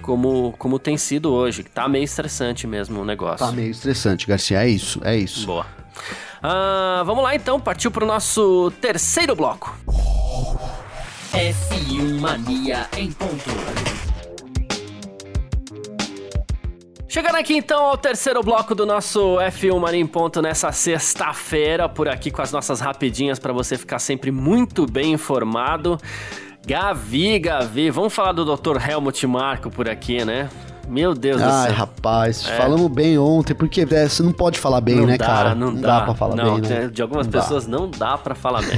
[0.00, 1.62] como, como tem sido hoje.
[1.62, 3.44] Tá meio estressante mesmo o negócio.
[3.44, 4.62] Tá meio estressante, Garcia.
[4.62, 5.44] É isso, é isso.
[5.44, 5.66] Boa.
[6.38, 9.74] Uh, vamos lá então, partiu pro nosso terceiro bloco.
[11.32, 13.86] F1 Mania em ponto.
[17.08, 22.08] Chegando aqui então ao terceiro bloco do nosso F1 Mania em Ponto nessa sexta-feira, por
[22.08, 25.98] aqui com as nossas rapidinhas para você ficar sempre muito bem informado.
[26.66, 28.76] Gavi, Gavi, vamos falar do Dr.
[28.86, 30.50] Helmut Marko por aqui, né?
[30.88, 31.60] Meu Deus Ai, do céu.
[31.60, 32.56] Ai, rapaz, é.
[32.56, 35.54] falamos bem ontem, porque é, você não pode falar bem, não né, dá, cara?
[35.54, 36.88] Não, não dá, dá pra falar não, bem, né?
[36.88, 37.70] De algumas não pessoas dá.
[37.70, 38.76] não dá pra falar bem.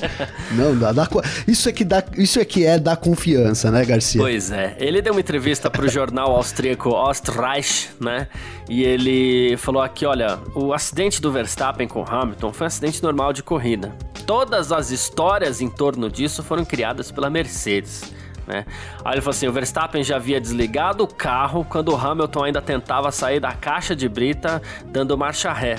[0.52, 1.08] não dá, dá,
[1.46, 4.20] isso, é que dá, isso é que é dar confiança, né, Garcia?
[4.20, 4.74] Pois é.
[4.78, 8.26] Ele deu uma entrevista pro jornal austríaco Ostreich, né?
[8.68, 13.32] E ele falou aqui, olha, o acidente do Verstappen com Hamilton foi um acidente normal
[13.32, 13.92] de corrida.
[14.26, 18.19] Todas as histórias em torno disso foram criadas pela Mercedes
[18.50, 18.66] né?
[19.04, 22.60] Aí ele falou assim: o Verstappen já havia desligado o carro quando o Hamilton ainda
[22.60, 25.76] tentava sair da caixa de brita dando marcha ré.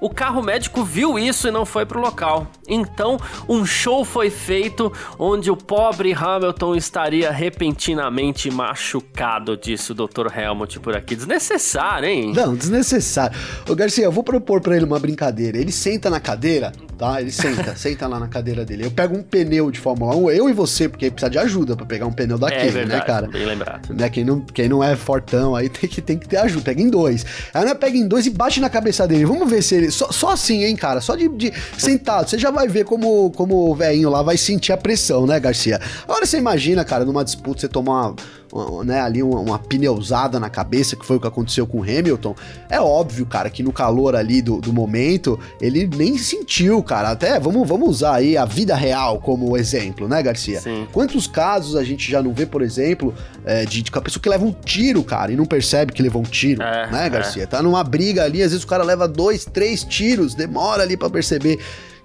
[0.00, 2.46] O carro médico viu isso e não foi pro local.
[2.66, 10.34] Então, um show foi feito onde o pobre Hamilton estaria repentinamente machucado, disse o Dr.
[10.34, 11.14] Helmut por aqui.
[11.14, 12.32] Desnecessário, hein?
[12.34, 13.36] Não, desnecessário.
[13.68, 15.58] Ô Garcia, eu vou propor para ele uma brincadeira.
[15.58, 17.20] Ele senta na cadeira, tá?
[17.20, 18.86] Ele senta, senta lá na cadeira dele.
[18.86, 21.84] Eu pego um pneu de Fórmula 1, eu e você, porque precisa de ajuda para
[21.84, 23.26] pegar um pneu daquele, é verdade, né, cara?
[23.26, 23.92] Bem lembrado.
[23.92, 24.08] Né?
[24.08, 26.64] Quem, não, quem não é fortão aí tem que, tem que ter ajuda.
[26.64, 27.26] Pega em dois.
[27.52, 29.26] Aí não é pega em dois e bate na cabeça dele.
[29.26, 31.00] Vamos ver se ele só, só assim, hein, cara?
[31.00, 32.28] Só de, de sentado.
[32.28, 35.80] Você já vai ver como, como o velhinho lá vai sentir a pressão, né, Garcia?
[36.04, 38.14] Agora você imagina, cara, numa disputa você tomar
[38.52, 41.82] uma, né, ali uma, uma pneusada na cabeça, que foi o que aconteceu com o
[41.82, 42.34] Hamilton.
[42.68, 47.10] É óbvio, cara, que no calor ali do, do momento, ele nem sentiu, cara.
[47.10, 50.60] Até vamos, vamos usar aí a vida real como exemplo, né, Garcia?
[50.60, 50.86] Sim.
[50.92, 54.28] Quantos casos a gente já não vê, por exemplo, é, de, de uma pessoa que
[54.28, 57.44] leva um tiro, cara, e não percebe que levou um tiro, é, né, Garcia?
[57.44, 57.46] É.
[57.46, 61.10] Tá numa briga ali, às vezes o cara leva dois, três tiros, demora ali para
[61.10, 61.58] perceber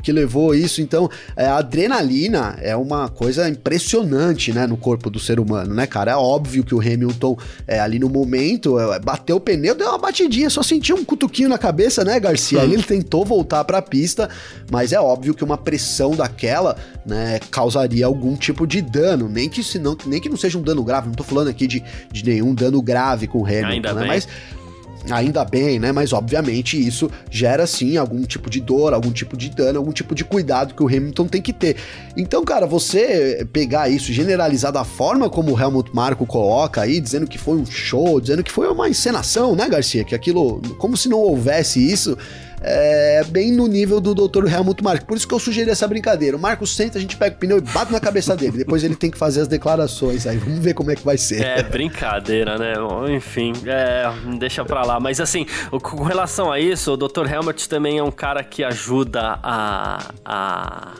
[0.05, 0.81] que levou isso.
[0.81, 5.87] Então, é, a adrenalina é uma coisa impressionante, né, no corpo do ser humano, né,
[5.87, 6.11] cara?
[6.11, 7.35] É óbvio que o Hamilton,
[7.65, 11.49] é, ali no momento, é, bateu o pneu, deu uma batidinha, só sentiu um cutuquinho
[11.49, 12.61] na cabeça, né, Garcia?
[12.61, 14.29] Aí ele tentou voltar para a pista,
[14.71, 19.63] mas é óbvio que uma pressão daquela, né, causaria algum tipo de dano, nem que,
[19.63, 22.23] se não, nem que não seja um dano grave, não tô falando aqui de, de
[22.23, 24.01] nenhum dano grave com o Hamilton, Ainda né?
[24.01, 24.07] Bem.
[24.09, 24.27] Mas
[25.11, 25.91] Ainda bem, né?
[25.91, 30.15] Mas obviamente isso gera sim algum tipo de dor, algum tipo de dano, algum tipo
[30.15, 31.77] de cuidado que o Hamilton tem que ter.
[32.17, 37.27] Então, cara, você pegar isso, generalizar da forma como o Helmut Marko coloca aí, dizendo
[37.27, 40.03] que foi um show, dizendo que foi uma encenação, né, Garcia?
[40.03, 42.17] Que aquilo, como se não houvesse isso,
[42.67, 44.51] é bem no nível do Dr.
[44.51, 45.05] Helmut Marko.
[45.05, 46.35] Por isso que eu sugeri essa brincadeira.
[46.35, 48.57] O Marco senta, a gente pega o pneu e bate na cabeça dele.
[48.57, 50.37] Depois ele tem que fazer as declarações aí.
[50.37, 51.43] Vamos ver como é que vai ser.
[51.43, 52.73] É brincadeira, né?
[53.15, 54.05] Enfim, é,
[54.39, 54.99] deixa pra lá.
[54.99, 57.31] Mas assim, com relação a isso, o Dr.
[57.31, 59.99] Helmut também é um cara que ajuda a.
[60.25, 60.93] a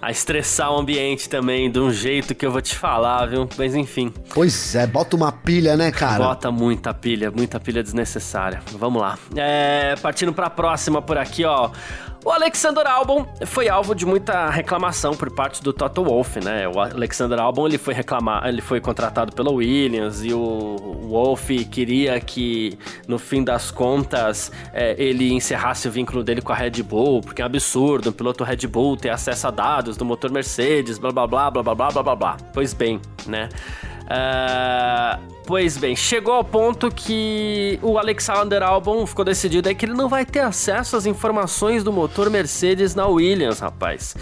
[0.00, 3.48] a estressar o ambiente também, de um jeito que eu vou te falar, viu?
[3.58, 4.12] Mas enfim.
[4.32, 6.24] Pois é, bota uma pilha, né, cara?
[6.24, 8.62] Bota muita pilha, muita pilha desnecessária.
[8.78, 9.18] Vamos lá.
[9.36, 11.70] É, partindo pra próxima por aqui, ó.
[12.22, 16.68] O Alexander Albon foi alvo de muita reclamação por parte do Toto Wolff, né?
[16.68, 20.76] O Alexander Albon ele foi reclamar, ele foi contratado pela Williams e o
[21.08, 22.78] Wolff queria que
[23.08, 27.40] no fim das contas é, ele encerrasse o vínculo dele com a Red Bull, porque
[27.40, 31.10] é um absurdo um piloto Red Bull ter acesso a dados do motor Mercedes, blá
[31.10, 32.36] blá blá blá blá blá blá blá.
[32.52, 33.48] Pois bem, né?
[34.10, 39.94] Uh, pois bem, chegou ao ponto que o Alexander Albon ficou decidido aí que ele
[39.94, 44.16] não vai ter acesso às informações do motor Mercedes na Williams, rapaz.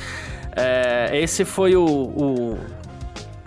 [0.48, 2.58] Uh, esse foi o, o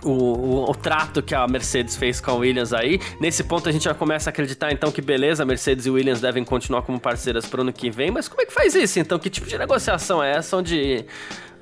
[0.04, 3.00] o, o, o, trato que a Mercedes fez com a Williams aí.
[3.20, 6.44] Nesse ponto a gente já começa a acreditar então que beleza, Mercedes e Williams devem
[6.44, 8.10] continuar como parceiras para o ano que vem.
[8.10, 9.18] Mas como é que faz isso então?
[9.18, 11.06] Que tipo de negociação é essa onde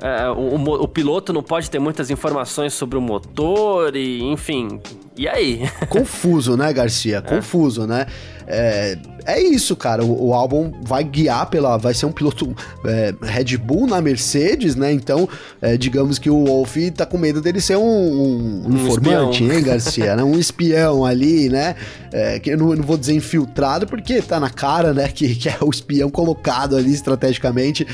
[0.03, 4.81] é, o, o, piloto não pode ter muitas informações sobre o motor e, enfim,
[5.17, 5.69] e aí?
[5.91, 7.19] Confuso, né, Garcia?
[7.19, 7.21] É.
[7.21, 8.07] Confuso, né?
[8.47, 10.05] É, é isso, cara.
[10.05, 11.77] O, o, álbum vai guiar pela.
[11.77, 14.93] Vai ser um piloto é, Red Bull na Mercedes, né?
[14.93, 15.29] Então,
[15.61, 19.57] é, digamos que o Wolf tá com medo dele ser um, um, um informante, espião.
[19.57, 20.17] hein, Garcia?
[20.17, 20.25] né?
[20.25, 21.77] Um espião ali, né?
[22.13, 25.07] É, que eu não, eu não, vou dizer infiltrado, porque tá na cara, né?
[25.09, 27.87] Que, que é o espião colocado ali estrategicamente.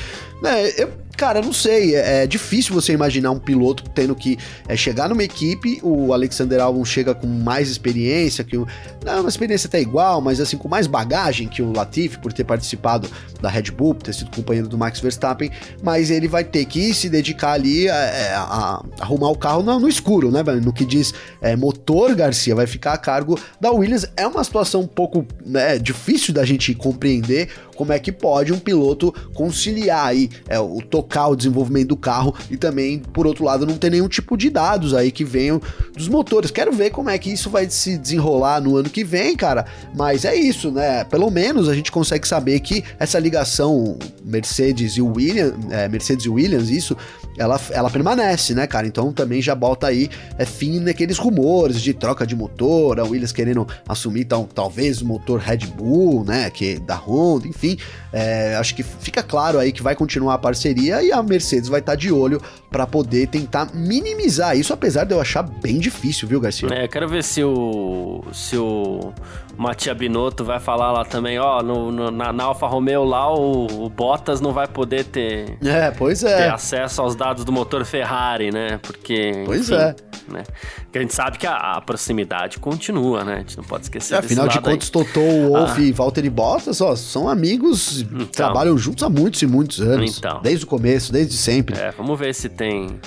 [0.42, 0.70] Né?
[0.76, 4.36] Eu, Cara, não sei, é, é, difícil você imaginar um piloto tendo que
[4.68, 8.66] é, chegar numa equipe, o Alexander Albon chega com mais experiência, que o,
[9.02, 12.44] não, uma experiência até igual, mas assim, com mais bagagem que o Latifi, por ter
[12.44, 13.08] participado
[13.40, 15.50] da Red Bull, por ter sido companheiro do Max Verstappen,
[15.82, 19.62] mas ele vai ter que se dedicar ali a, é, a, a arrumar o carro
[19.62, 23.70] no, no, escuro, né, no que diz é, motor, Garcia, vai ficar a cargo da
[23.70, 28.52] Williams, é uma situação um pouco né, difícil da gente compreender como é que pode
[28.52, 33.44] um piloto conciliar aí é, o tocar o desenvolvimento do carro e também, por outro
[33.44, 35.60] lado, não ter nenhum tipo de dados aí que venham
[35.96, 36.50] dos motores.
[36.50, 39.66] Quero ver como é que isso vai se desenrolar no ano que vem, cara.
[39.94, 41.04] Mas é isso, né?
[41.04, 46.28] Pelo menos a gente consegue saber que essa ligação Mercedes e Williams, é, Mercedes e
[46.28, 46.96] Williams, isso
[47.38, 48.86] ela, ela permanece, né, cara?
[48.86, 50.08] Então também já bota aí
[50.38, 55.06] é, fim naqueles rumores de troca de motor, a Williams querendo assumir tal, talvez o
[55.06, 57.76] motor Red Bull, né, que é da Honda, enfim.
[58.12, 61.80] É, acho que fica claro aí que vai continuar a parceria e a Mercedes vai
[61.80, 66.28] estar tá de olho para poder tentar minimizar isso, apesar de eu achar bem difícil,
[66.28, 66.68] viu, Garcia?
[66.72, 69.12] É, quero ver se o se o
[69.56, 73.84] Matia Binotto vai falar lá também, ó, no, no na, na, Alfa Romeo lá o,
[73.84, 76.36] o, Bottas não vai poder ter, é, pois é.
[76.36, 78.78] ter acesso aos dados do motor Ferrari, né?
[78.82, 79.42] Porque.
[79.46, 79.96] Pois enfim, é.
[80.28, 80.44] Né?
[80.82, 83.34] Porque a gente sabe que a, a, proximidade continua, né?
[83.34, 85.84] A gente não pode esquecer é, Afinal de contas, Totó, Wolff ah.
[85.84, 90.05] e Valtteri Bottas, ó, são amigos, então, trabalham juntos há muitos e muitos anos.
[90.06, 90.40] Então.
[90.42, 91.78] Desde o começo, desde sempre.
[91.78, 93.00] É, vamos ver se tem.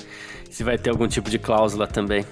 [0.49, 2.25] Se vai ter algum tipo de cláusula também.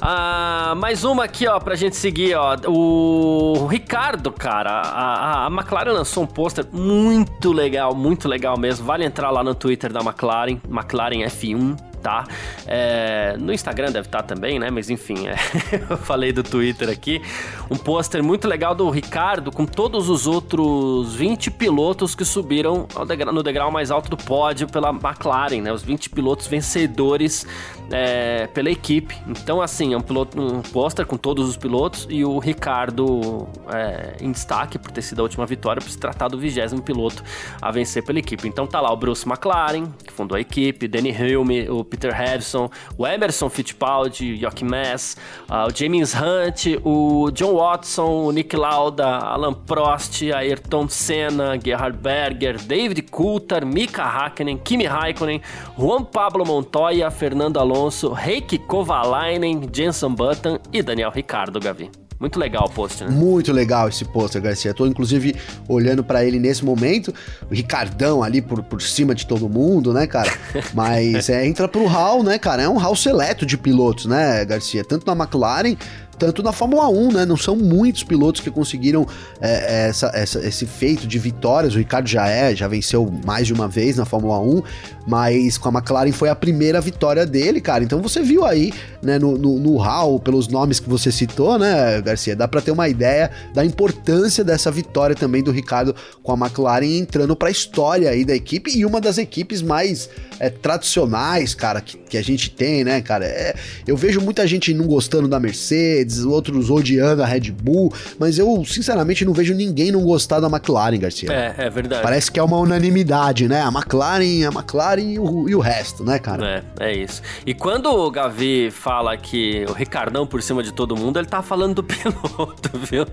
[0.00, 2.56] Ah, mais uma aqui, ó, pra gente seguir, ó.
[2.66, 8.84] O Ricardo, cara, a, a McLaren lançou um pôster muito legal, muito legal mesmo.
[8.84, 12.24] Vale entrar lá no Twitter da McLaren, McLaren F1 tá?
[12.66, 14.70] É, no Instagram deve estar tá também, né?
[14.70, 15.36] Mas enfim, é,
[15.88, 17.22] eu falei do Twitter aqui.
[17.70, 23.32] Um pôster muito legal do Ricardo com todos os outros 20 pilotos que subiram degrau,
[23.32, 25.72] no degrau mais alto do pódio pela McLaren, né?
[25.72, 27.46] Os 20 pilotos vencedores
[27.90, 29.16] é, pela equipe.
[29.26, 30.02] Então, assim, é um,
[30.36, 35.20] um pôster com todos os pilotos e o Ricardo é, em destaque por ter sido
[35.20, 37.22] a última vitória, por se tratar do vigésimo piloto
[37.60, 38.48] a vencer pela equipe.
[38.48, 42.70] Então tá lá o Bruce McLaren, que fundou a equipe, Danny Hilme, o Peter Harrison,
[42.96, 45.16] o Emerson Fittipaldi, Joachim Mass,
[45.50, 51.98] uh, o James Hunt, o John Watson, o Nick Lauda, Alan Prost, Ayrton Senna, Gerhard
[51.98, 55.42] Berger, David Coulthard, Mika Hakkinen, Kimi Raikkonen,
[55.76, 62.01] Juan Pablo Montoya, Fernando Alonso, Heikki Kovalainen, Jenson Button e Daniel Ricardo, Gavi.
[62.22, 63.16] Muito legal o pôster, né?
[63.16, 64.72] Muito legal esse pôster, Garcia.
[64.72, 65.34] Tô inclusive
[65.66, 67.12] olhando para ele nesse momento.
[67.50, 70.32] O Ricardão ali por, por cima de todo mundo, né, cara?
[70.72, 72.62] Mas é, entra pro hall, né, cara?
[72.62, 74.84] É um hall seleto de pilotos, né, Garcia?
[74.84, 75.74] Tanto na McLaren
[76.22, 77.26] tanto na Fórmula 1, né?
[77.26, 79.04] Não são muitos pilotos que conseguiram
[79.40, 81.74] é, essa, essa, esse feito de vitórias.
[81.74, 84.62] O Ricardo já é, já venceu mais de uma vez na Fórmula 1,
[85.04, 87.82] mas com a McLaren foi a primeira vitória dele, cara.
[87.82, 92.00] Então você viu aí, né, no, no, no hall, pelos nomes que você citou, né,
[92.00, 92.36] Garcia?
[92.36, 96.98] Dá para ter uma ideia da importância dessa vitória também do Ricardo com a McLaren
[96.98, 100.08] entrando para a história aí da equipe e uma das equipes mais
[100.38, 103.24] é, tradicionais, cara, que, que, a gente tem, né, cara?
[103.24, 103.54] É,
[103.86, 108.38] eu vejo muita gente não gostando da Mercedes Mercedes, outros odiando a Red Bull, mas
[108.38, 111.32] eu, sinceramente, não vejo ninguém não gostar da McLaren, Garcia.
[111.32, 112.02] É, é verdade.
[112.02, 113.62] Parece que é uma unanimidade, né?
[113.62, 116.64] A McLaren, a McLaren e o, e o resto, né, cara?
[116.80, 117.22] É, é isso.
[117.46, 121.42] E quando o Gavi fala que o Ricardão por cima de todo mundo, ele tá
[121.42, 123.06] falando do piloto, viu?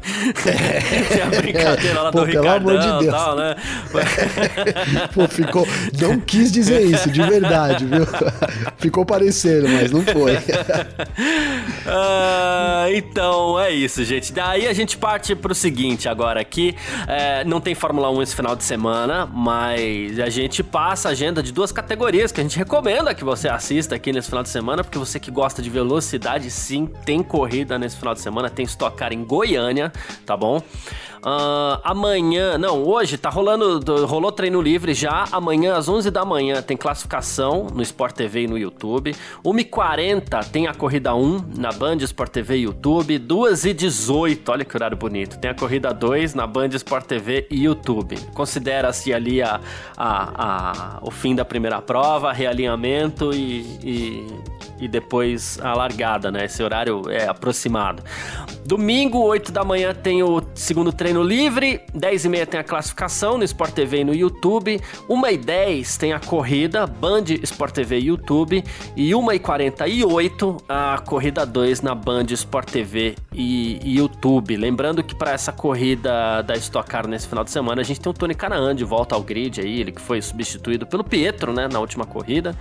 [0.45, 3.15] É, Tem a brincadeira lá Pô, do Ricardão de Deus.
[3.15, 3.55] tal, né?
[5.13, 5.67] Pô, ficou.
[5.99, 8.07] Não quis dizer isso, de verdade, viu?
[8.77, 10.37] Ficou parecendo, mas não foi.
[12.87, 14.31] Então é isso, gente.
[14.31, 16.75] Daí a gente parte pro seguinte agora aqui.
[17.07, 21.41] É, não tem Fórmula 1 esse final de semana, mas a gente passa a agenda
[21.41, 24.83] de duas categorias que a gente recomenda que você assista aqui nesse final de semana,
[24.83, 28.95] porque você que gosta de velocidade, sim, tem corrida nesse final de semana, tem Stock
[28.95, 29.91] Car em Goiânia,
[30.25, 30.61] tá bom?
[31.21, 35.25] Ah, amanhã, não, hoje tá rolando, do- rolou treino livre já.
[35.33, 39.13] Amanhã, às 11 da manhã, tem classificação no Sport TV e no YouTube.
[39.43, 43.19] 1h40 tem a corrida 1 na Band Sport TV e YouTube.
[43.19, 45.37] 2h18, olha que horário bonito.
[45.39, 48.15] Tem a corrida 2 na Band Sport TV e YouTube.
[48.33, 49.59] Considera-se ali a,
[49.97, 50.33] a-
[50.97, 56.45] a- o fim da primeira prova, realinhamento e- e e depois a largada, né?
[56.45, 58.01] Esse horário é aproximado.
[58.65, 61.81] Domingo, 8 da manhã, tem o segundo treino livre.
[61.93, 64.79] 10 e meia tem a classificação no Sport TV e no YouTube.
[65.09, 68.63] 1 e 10 tem a corrida, Band Sport TV e YouTube.
[68.95, 74.55] E 1 e 48 a corrida 2 na Band Sport TV e, e YouTube.
[74.57, 78.09] Lembrando que para essa corrida da Stock Car nesse final de semana, a gente tem
[78.09, 81.67] o Tony Canaan de volta ao grid aí, ele que foi substituído pelo Pietro, né,
[81.71, 82.55] na última corrida.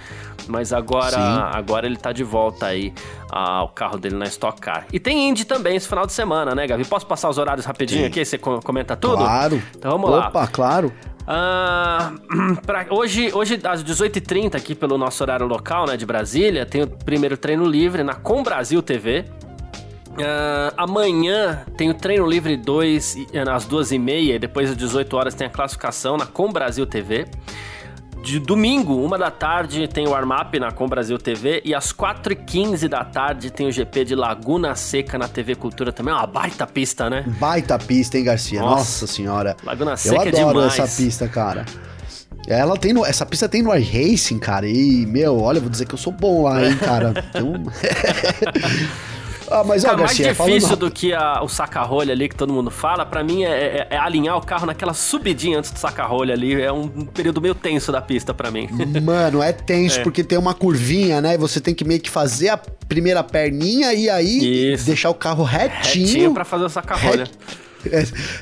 [0.47, 1.41] Mas agora, Sim.
[1.53, 2.93] agora ele tá de volta aí
[3.31, 4.87] ao carro dele na Stock Car.
[4.93, 6.85] E tem Indy também esse final de semana, né, Gavi?
[6.85, 8.09] Posso passar os horários rapidinho Tem.
[8.09, 8.25] aqui?
[8.25, 9.17] Você co- comenta tudo?
[9.19, 9.63] Claro.
[9.77, 10.29] Então vamos lá.
[10.29, 10.93] Opa, claro.
[11.27, 12.13] Ah,
[12.65, 16.87] pra- hoje, hoje, às 18h30, aqui pelo nosso horário local, né, de Brasília, tem o
[16.87, 19.27] primeiro treino livre na Com Brasil TV.
[20.21, 25.35] Ah, amanhã tem o treino livre 2 e- às 2h30 e depois às 18 horas
[25.35, 27.27] tem a classificação na Com Brasil TV.
[28.23, 32.89] De domingo, uma da tarde, tem o warm-up na Com Brasil TV e às 4h15
[32.89, 36.13] da tarde tem o GP de Laguna Seca na TV Cultura também.
[36.13, 37.25] É uma baita pista, né?
[37.39, 38.61] Baita pista, hein, Garcia?
[38.61, 38.75] Nossa.
[38.77, 39.57] Nossa, senhora.
[39.65, 40.79] Laguna Eu Seca é adoro demais.
[40.79, 41.65] essa pista, cara.
[42.49, 44.67] Ela tem no, essa pista tem no iRacing, cara.
[44.67, 47.15] E, meu, olha, eu vou dizer que eu sou bom lá, hein, cara.
[47.31, 47.53] Então...
[49.51, 50.77] ah, mas, ó, Cara, mais Garcia, difícil falando...
[50.81, 53.97] do que a- o saca-rolha ali que todo mundo fala, pra mim é, é- é
[53.99, 56.61] alinhar o carro naquela subidinha antes do saca-rolha ali.
[56.61, 58.69] É um período meio tenso da pista pra mim.
[59.03, 60.03] Mano, é tenso É.
[60.03, 61.35] porque tem uma curvinha, né?
[61.35, 64.87] E você tem que meio que fazer a primeira perninha e aí Isso.
[64.87, 66.07] deixar o carro retinho.
[66.07, 67.29] Retinho pra fazer o saca-rolha.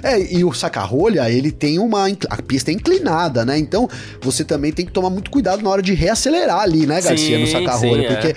[0.03, 2.07] É, é, e o saca-rolha, ele tem uma.
[2.31, 3.59] A pista é inclinada, né?
[3.59, 3.87] Então
[4.23, 7.47] você também tem que tomar muito cuidado na hora de reacelerar ali, né, Garcia, no
[7.47, 8.23] Sim, saca-rolha?
[8.23, 8.35] sim, é.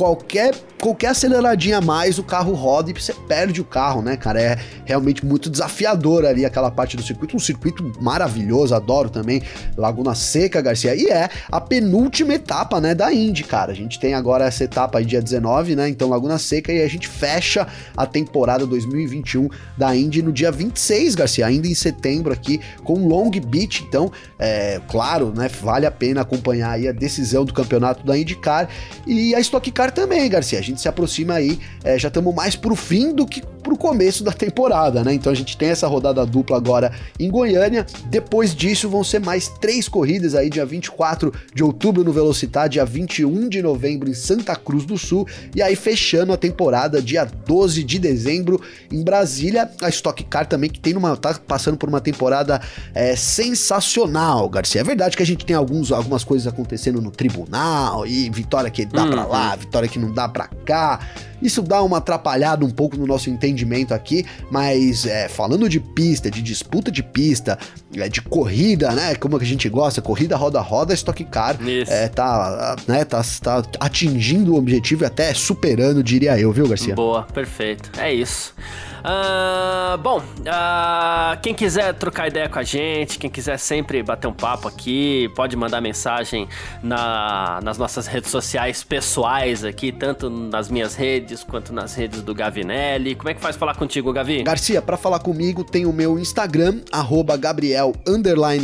[0.00, 4.40] Qualquer, qualquer aceleradinha a mais, o carro roda e você perde o carro, né, cara?
[4.40, 7.36] É realmente muito desafiador ali aquela parte do circuito.
[7.36, 9.42] Um circuito maravilhoso, adoro também.
[9.76, 10.94] Laguna Seca, Garcia.
[10.94, 13.72] E é a penúltima etapa, né, da Indy, cara.
[13.72, 15.86] A gente tem agora essa etapa aí, dia 19, né?
[15.86, 21.14] Então, Laguna Seca, e a gente fecha a temporada 2021 da Indy no dia 26,
[21.14, 23.84] Garcia, ainda em setembro aqui, com Long Beach.
[23.86, 25.46] Então, é claro, né?
[25.60, 28.66] Vale a pena acompanhar aí a decisão do campeonato da IndyCar
[29.06, 30.58] e a Stock Car também, Garcia.
[30.58, 34.24] A gente se aproxima aí, é, já estamos mais pro fim do que pro começo
[34.24, 35.14] da temporada, né?
[35.14, 37.86] Então a gente tem essa rodada dupla agora em Goiânia.
[38.06, 42.84] Depois disso vão ser mais três corridas aí, dia 24 de outubro no Velocitar, dia
[42.84, 47.84] 21 de novembro em Santa Cruz do Sul e aí fechando a temporada dia 12
[47.84, 49.70] de dezembro em Brasília.
[49.82, 52.60] A Stock Car também que tem uma tá passando por uma temporada
[52.94, 54.80] é, sensacional, Garcia.
[54.80, 58.84] É verdade que a gente tem alguns, algumas coisas acontecendo no tribunal e vitória que
[58.86, 61.00] dá pra lá, vitória que não dá pra cá.
[61.42, 63.49] Isso dá uma atrapalhada um pouco no nosso entendimento
[63.94, 67.58] aqui, mas é, falando de pista, de disputa de pista,
[67.96, 69.14] é, de corrida, né?
[69.14, 74.56] Como a gente gosta, corrida roda-roda, Stock Car é, tá, né, tá, tá atingindo o
[74.56, 76.94] objetivo e até superando, diria eu, viu, Garcia?
[76.94, 77.90] Boa, perfeito.
[77.98, 78.54] É isso.
[79.02, 84.32] Ah, bom, ah, quem quiser trocar ideia com a gente, quem quiser sempre bater um
[84.32, 86.46] papo aqui, pode mandar mensagem
[86.82, 92.34] na- nas nossas redes sociais pessoais aqui, tanto nas minhas redes quanto nas redes do
[92.34, 93.14] Gavinelli.
[93.14, 94.42] Como é que faz falar contigo, Gavi?
[94.42, 97.94] Garcia, pra falar comigo tem o meu Instagram, arroba Gabriel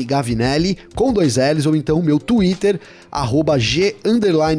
[0.04, 2.78] Gavinelli, com dois L's, ou então o meu Twitter,
[3.10, 3.96] arroba G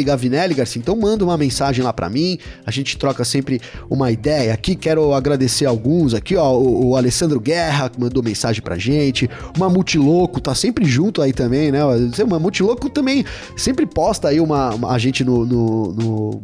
[0.03, 0.79] Gavinelli, Garcia.
[0.79, 4.75] Então manda uma mensagem lá pra mim, a gente troca sempre uma ideia aqui.
[4.75, 9.59] Quero agradecer alguns aqui, ó, o, o Alessandro Guerra, que mandou mensagem pra gente, o
[9.59, 11.83] Mamute Louco, tá sempre junto aí também, né?
[11.85, 13.23] O Mamute Louco também
[13.55, 16.41] sempre posta aí uma, uma- a gente no, no, no,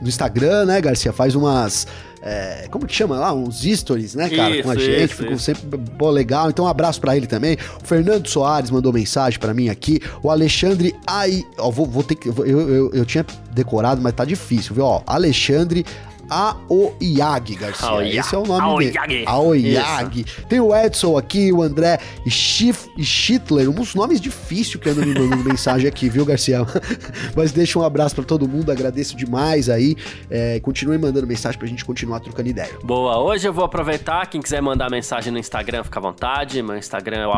[0.00, 1.12] no Instagram, né, Garcia?
[1.12, 1.86] Faz umas
[2.28, 3.32] é, como que chama lá?
[3.32, 4.54] Uns stories, né, cara?
[4.54, 5.44] Isso, com a gente, isso, ficou isso.
[5.44, 6.50] sempre pô, legal.
[6.50, 7.56] Então, um abraço pra ele também.
[7.80, 10.00] O Fernando Soares mandou mensagem pra mim aqui.
[10.24, 11.44] O Alexandre Ai.
[11.56, 12.28] Ó, vou, vou ter que.
[12.28, 14.84] Eu, eu, eu tinha decorado, mas tá difícil, viu?
[14.84, 15.86] Ó, Alexandre.
[16.28, 17.88] Aoyag Garcia.
[17.88, 18.18] Aoyag.
[18.18, 19.08] Esse é o nome Aoyag.
[19.08, 19.24] dele.
[19.26, 20.24] Aoyag.
[20.48, 21.98] Tem o Edson aqui, o André
[22.28, 26.60] Schiff, Schittler, uns nomes difíceis que andam me mandando mensagem aqui, viu, Garcia?
[27.36, 29.96] Mas deixa um abraço pra todo mundo, agradeço demais aí.
[30.30, 32.70] É, continue mandando mensagem pra gente continuar trocando ideia.
[32.82, 36.62] Boa, hoje eu vou aproveitar, quem quiser mandar mensagem no Instagram, fica à vontade.
[36.62, 37.32] Meu Instagram é o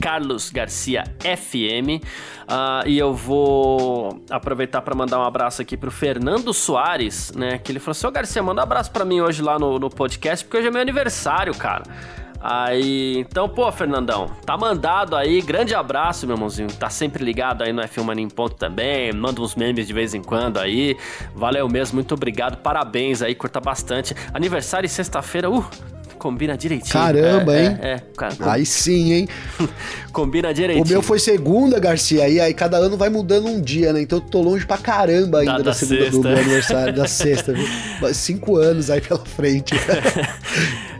[0.00, 2.00] carlosgarciafm.
[2.46, 7.58] Ah, e eu vou aproveitar para mandar um abraço aqui pro Fernando Soares, né?
[7.58, 9.88] Que ele falou assim, ô Garcia, manda um abraço para mim hoje lá no, no
[9.88, 11.82] podcast, porque hoje é meu aniversário, cara.
[12.38, 16.68] Aí, então, pô, Fernandão, tá mandado aí, grande abraço, meu irmãozinho.
[16.68, 20.12] Tá sempre ligado aí no F1 Mania em Ponto também, manda uns memes de vez
[20.12, 20.94] em quando aí.
[21.34, 24.14] Valeu mesmo, muito obrigado, parabéns aí, curta bastante.
[24.34, 25.64] Aniversário e sexta-feira, uh,
[26.18, 26.92] combina direitinho.
[26.92, 27.78] Caramba, É, hein?
[27.80, 29.28] É, é, cara, com- Aí sim, hein?
[30.12, 30.86] combina O direitinho.
[30.88, 34.02] meu foi segunda, Garcia, e aí cada ano vai mudando um dia, né?
[34.02, 36.28] Então eu tô longe pra caramba ainda Da- da, da segunda do sexta.
[36.28, 37.66] meu aniversário, da sexta, viu?
[38.12, 39.74] Cinco anos aí pela frente.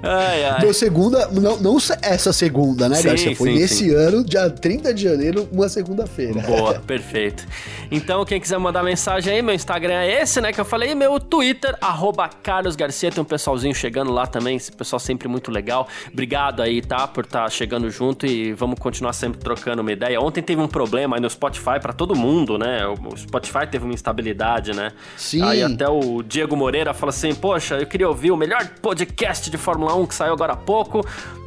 [0.00, 0.60] Ai, ai.
[0.60, 3.34] Meu segunda, não, não essa segunda, né, Sim, Garcia?
[3.36, 3.94] Foi sim, nesse sim.
[3.94, 6.40] ano, dia 30 de janeiro, uma segunda-feira.
[6.42, 7.44] Boa, perfeito.
[7.90, 10.94] Então, quem quiser mandar mensagem aí, meu Instagram é esse, né, que eu falei, e
[10.94, 15.50] meu Twitter, arroba Carlos Garcia, tem um pessoalzinho chegando lá também, esse pessoal sempre muito
[15.50, 15.88] legal.
[16.12, 20.20] Obrigado aí, tá, por estar chegando junto e vamos continuar sempre trocando uma ideia.
[20.20, 23.94] Ontem teve um problema aí no Spotify pra todo mundo, né, o Spotify teve uma
[23.94, 24.92] instabilidade, né.
[25.16, 25.42] Sim.
[25.42, 29.56] Aí até o Diego Moreira fala assim, poxa, eu queria ouvir o melhor podcast de
[29.56, 31.00] Fórmula 1 que saiu agora há pouco,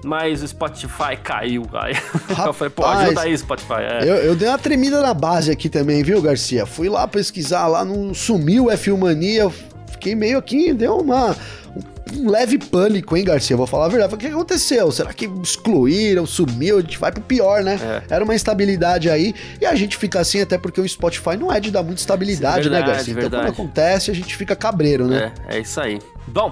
[0.04, 1.68] mas o Spotify caiu.
[1.74, 1.94] Aí
[2.46, 3.82] eu falei, pô, Rapaz, ajuda aí, Spotify.
[3.82, 4.04] É.
[4.04, 6.66] Eu, eu dei uma tremida na base aqui também, viu, Garcia?
[6.66, 9.50] Fui lá pesquisar, lá não sumiu o F1 Mania,
[9.92, 11.36] fiquei meio aqui, deu uma.
[11.76, 13.56] Um leve pânico, hein, Garcia?
[13.56, 14.14] Vou falar a verdade.
[14.14, 14.92] O que aconteceu?
[14.92, 16.78] Será que excluíram, sumiu?
[16.78, 17.80] A gente vai pro pior, né?
[18.10, 18.16] É.
[18.16, 19.34] Era uma instabilidade aí.
[19.60, 22.70] E a gente fica assim, até porque o Spotify não é de dar muita estabilidade,
[22.70, 23.12] né, verdade, Garcia?
[23.12, 23.44] Então, verdade.
[23.44, 25.32] quando acontece, a gente fica cabreiro, né?
[25.48, 26.00] É, é isso aí.
[26.28, 26.52] Bom,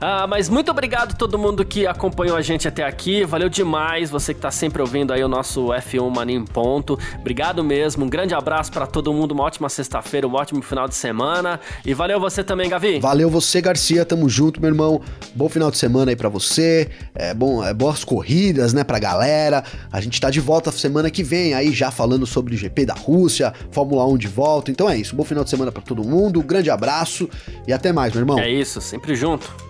[0.00, 3.24] ah, mas muito obrigado a todo mundo que acompanhou a gente até aqui.
[3.24, 6.98] Valeu demais você que tá sempre ouvindo aí o nosso F1 Mania em Ponto.
[7.18, 8.04] Obrigado mesmo.
[8.04, 9.32] Um grande abraço pra todo mundo.
[9.32, 11.60] Uma ótima sexta-feira, um ótimo final de semana.
[11.84, 12.98] E valeu você também, Gavi.
[12.98, 14.04] Valeu você, Garcia.
[14.04, 15.00] Tamo junto, meu irmão.
[15.34, 16.88] Bom final de semana aí pra você.
[17.14, 19.62] É bom, é boas corridas, né, pra galera.
[19.92, 22.94] A gente tá de volta semana que vem aí já falando sobre o GP da
[22.94, 24.70] Rússia, Fórmula 1 de volta.
[24.70, 25.14] Então é isso.
[25.14, 26.40] Bom final de semana pra todo mundo.
[26.40, 27.28] Um grande abraço
[27.66, 28.38] e até mais, meu irmão.
[28.38, 29.69] É isso, sempre junto.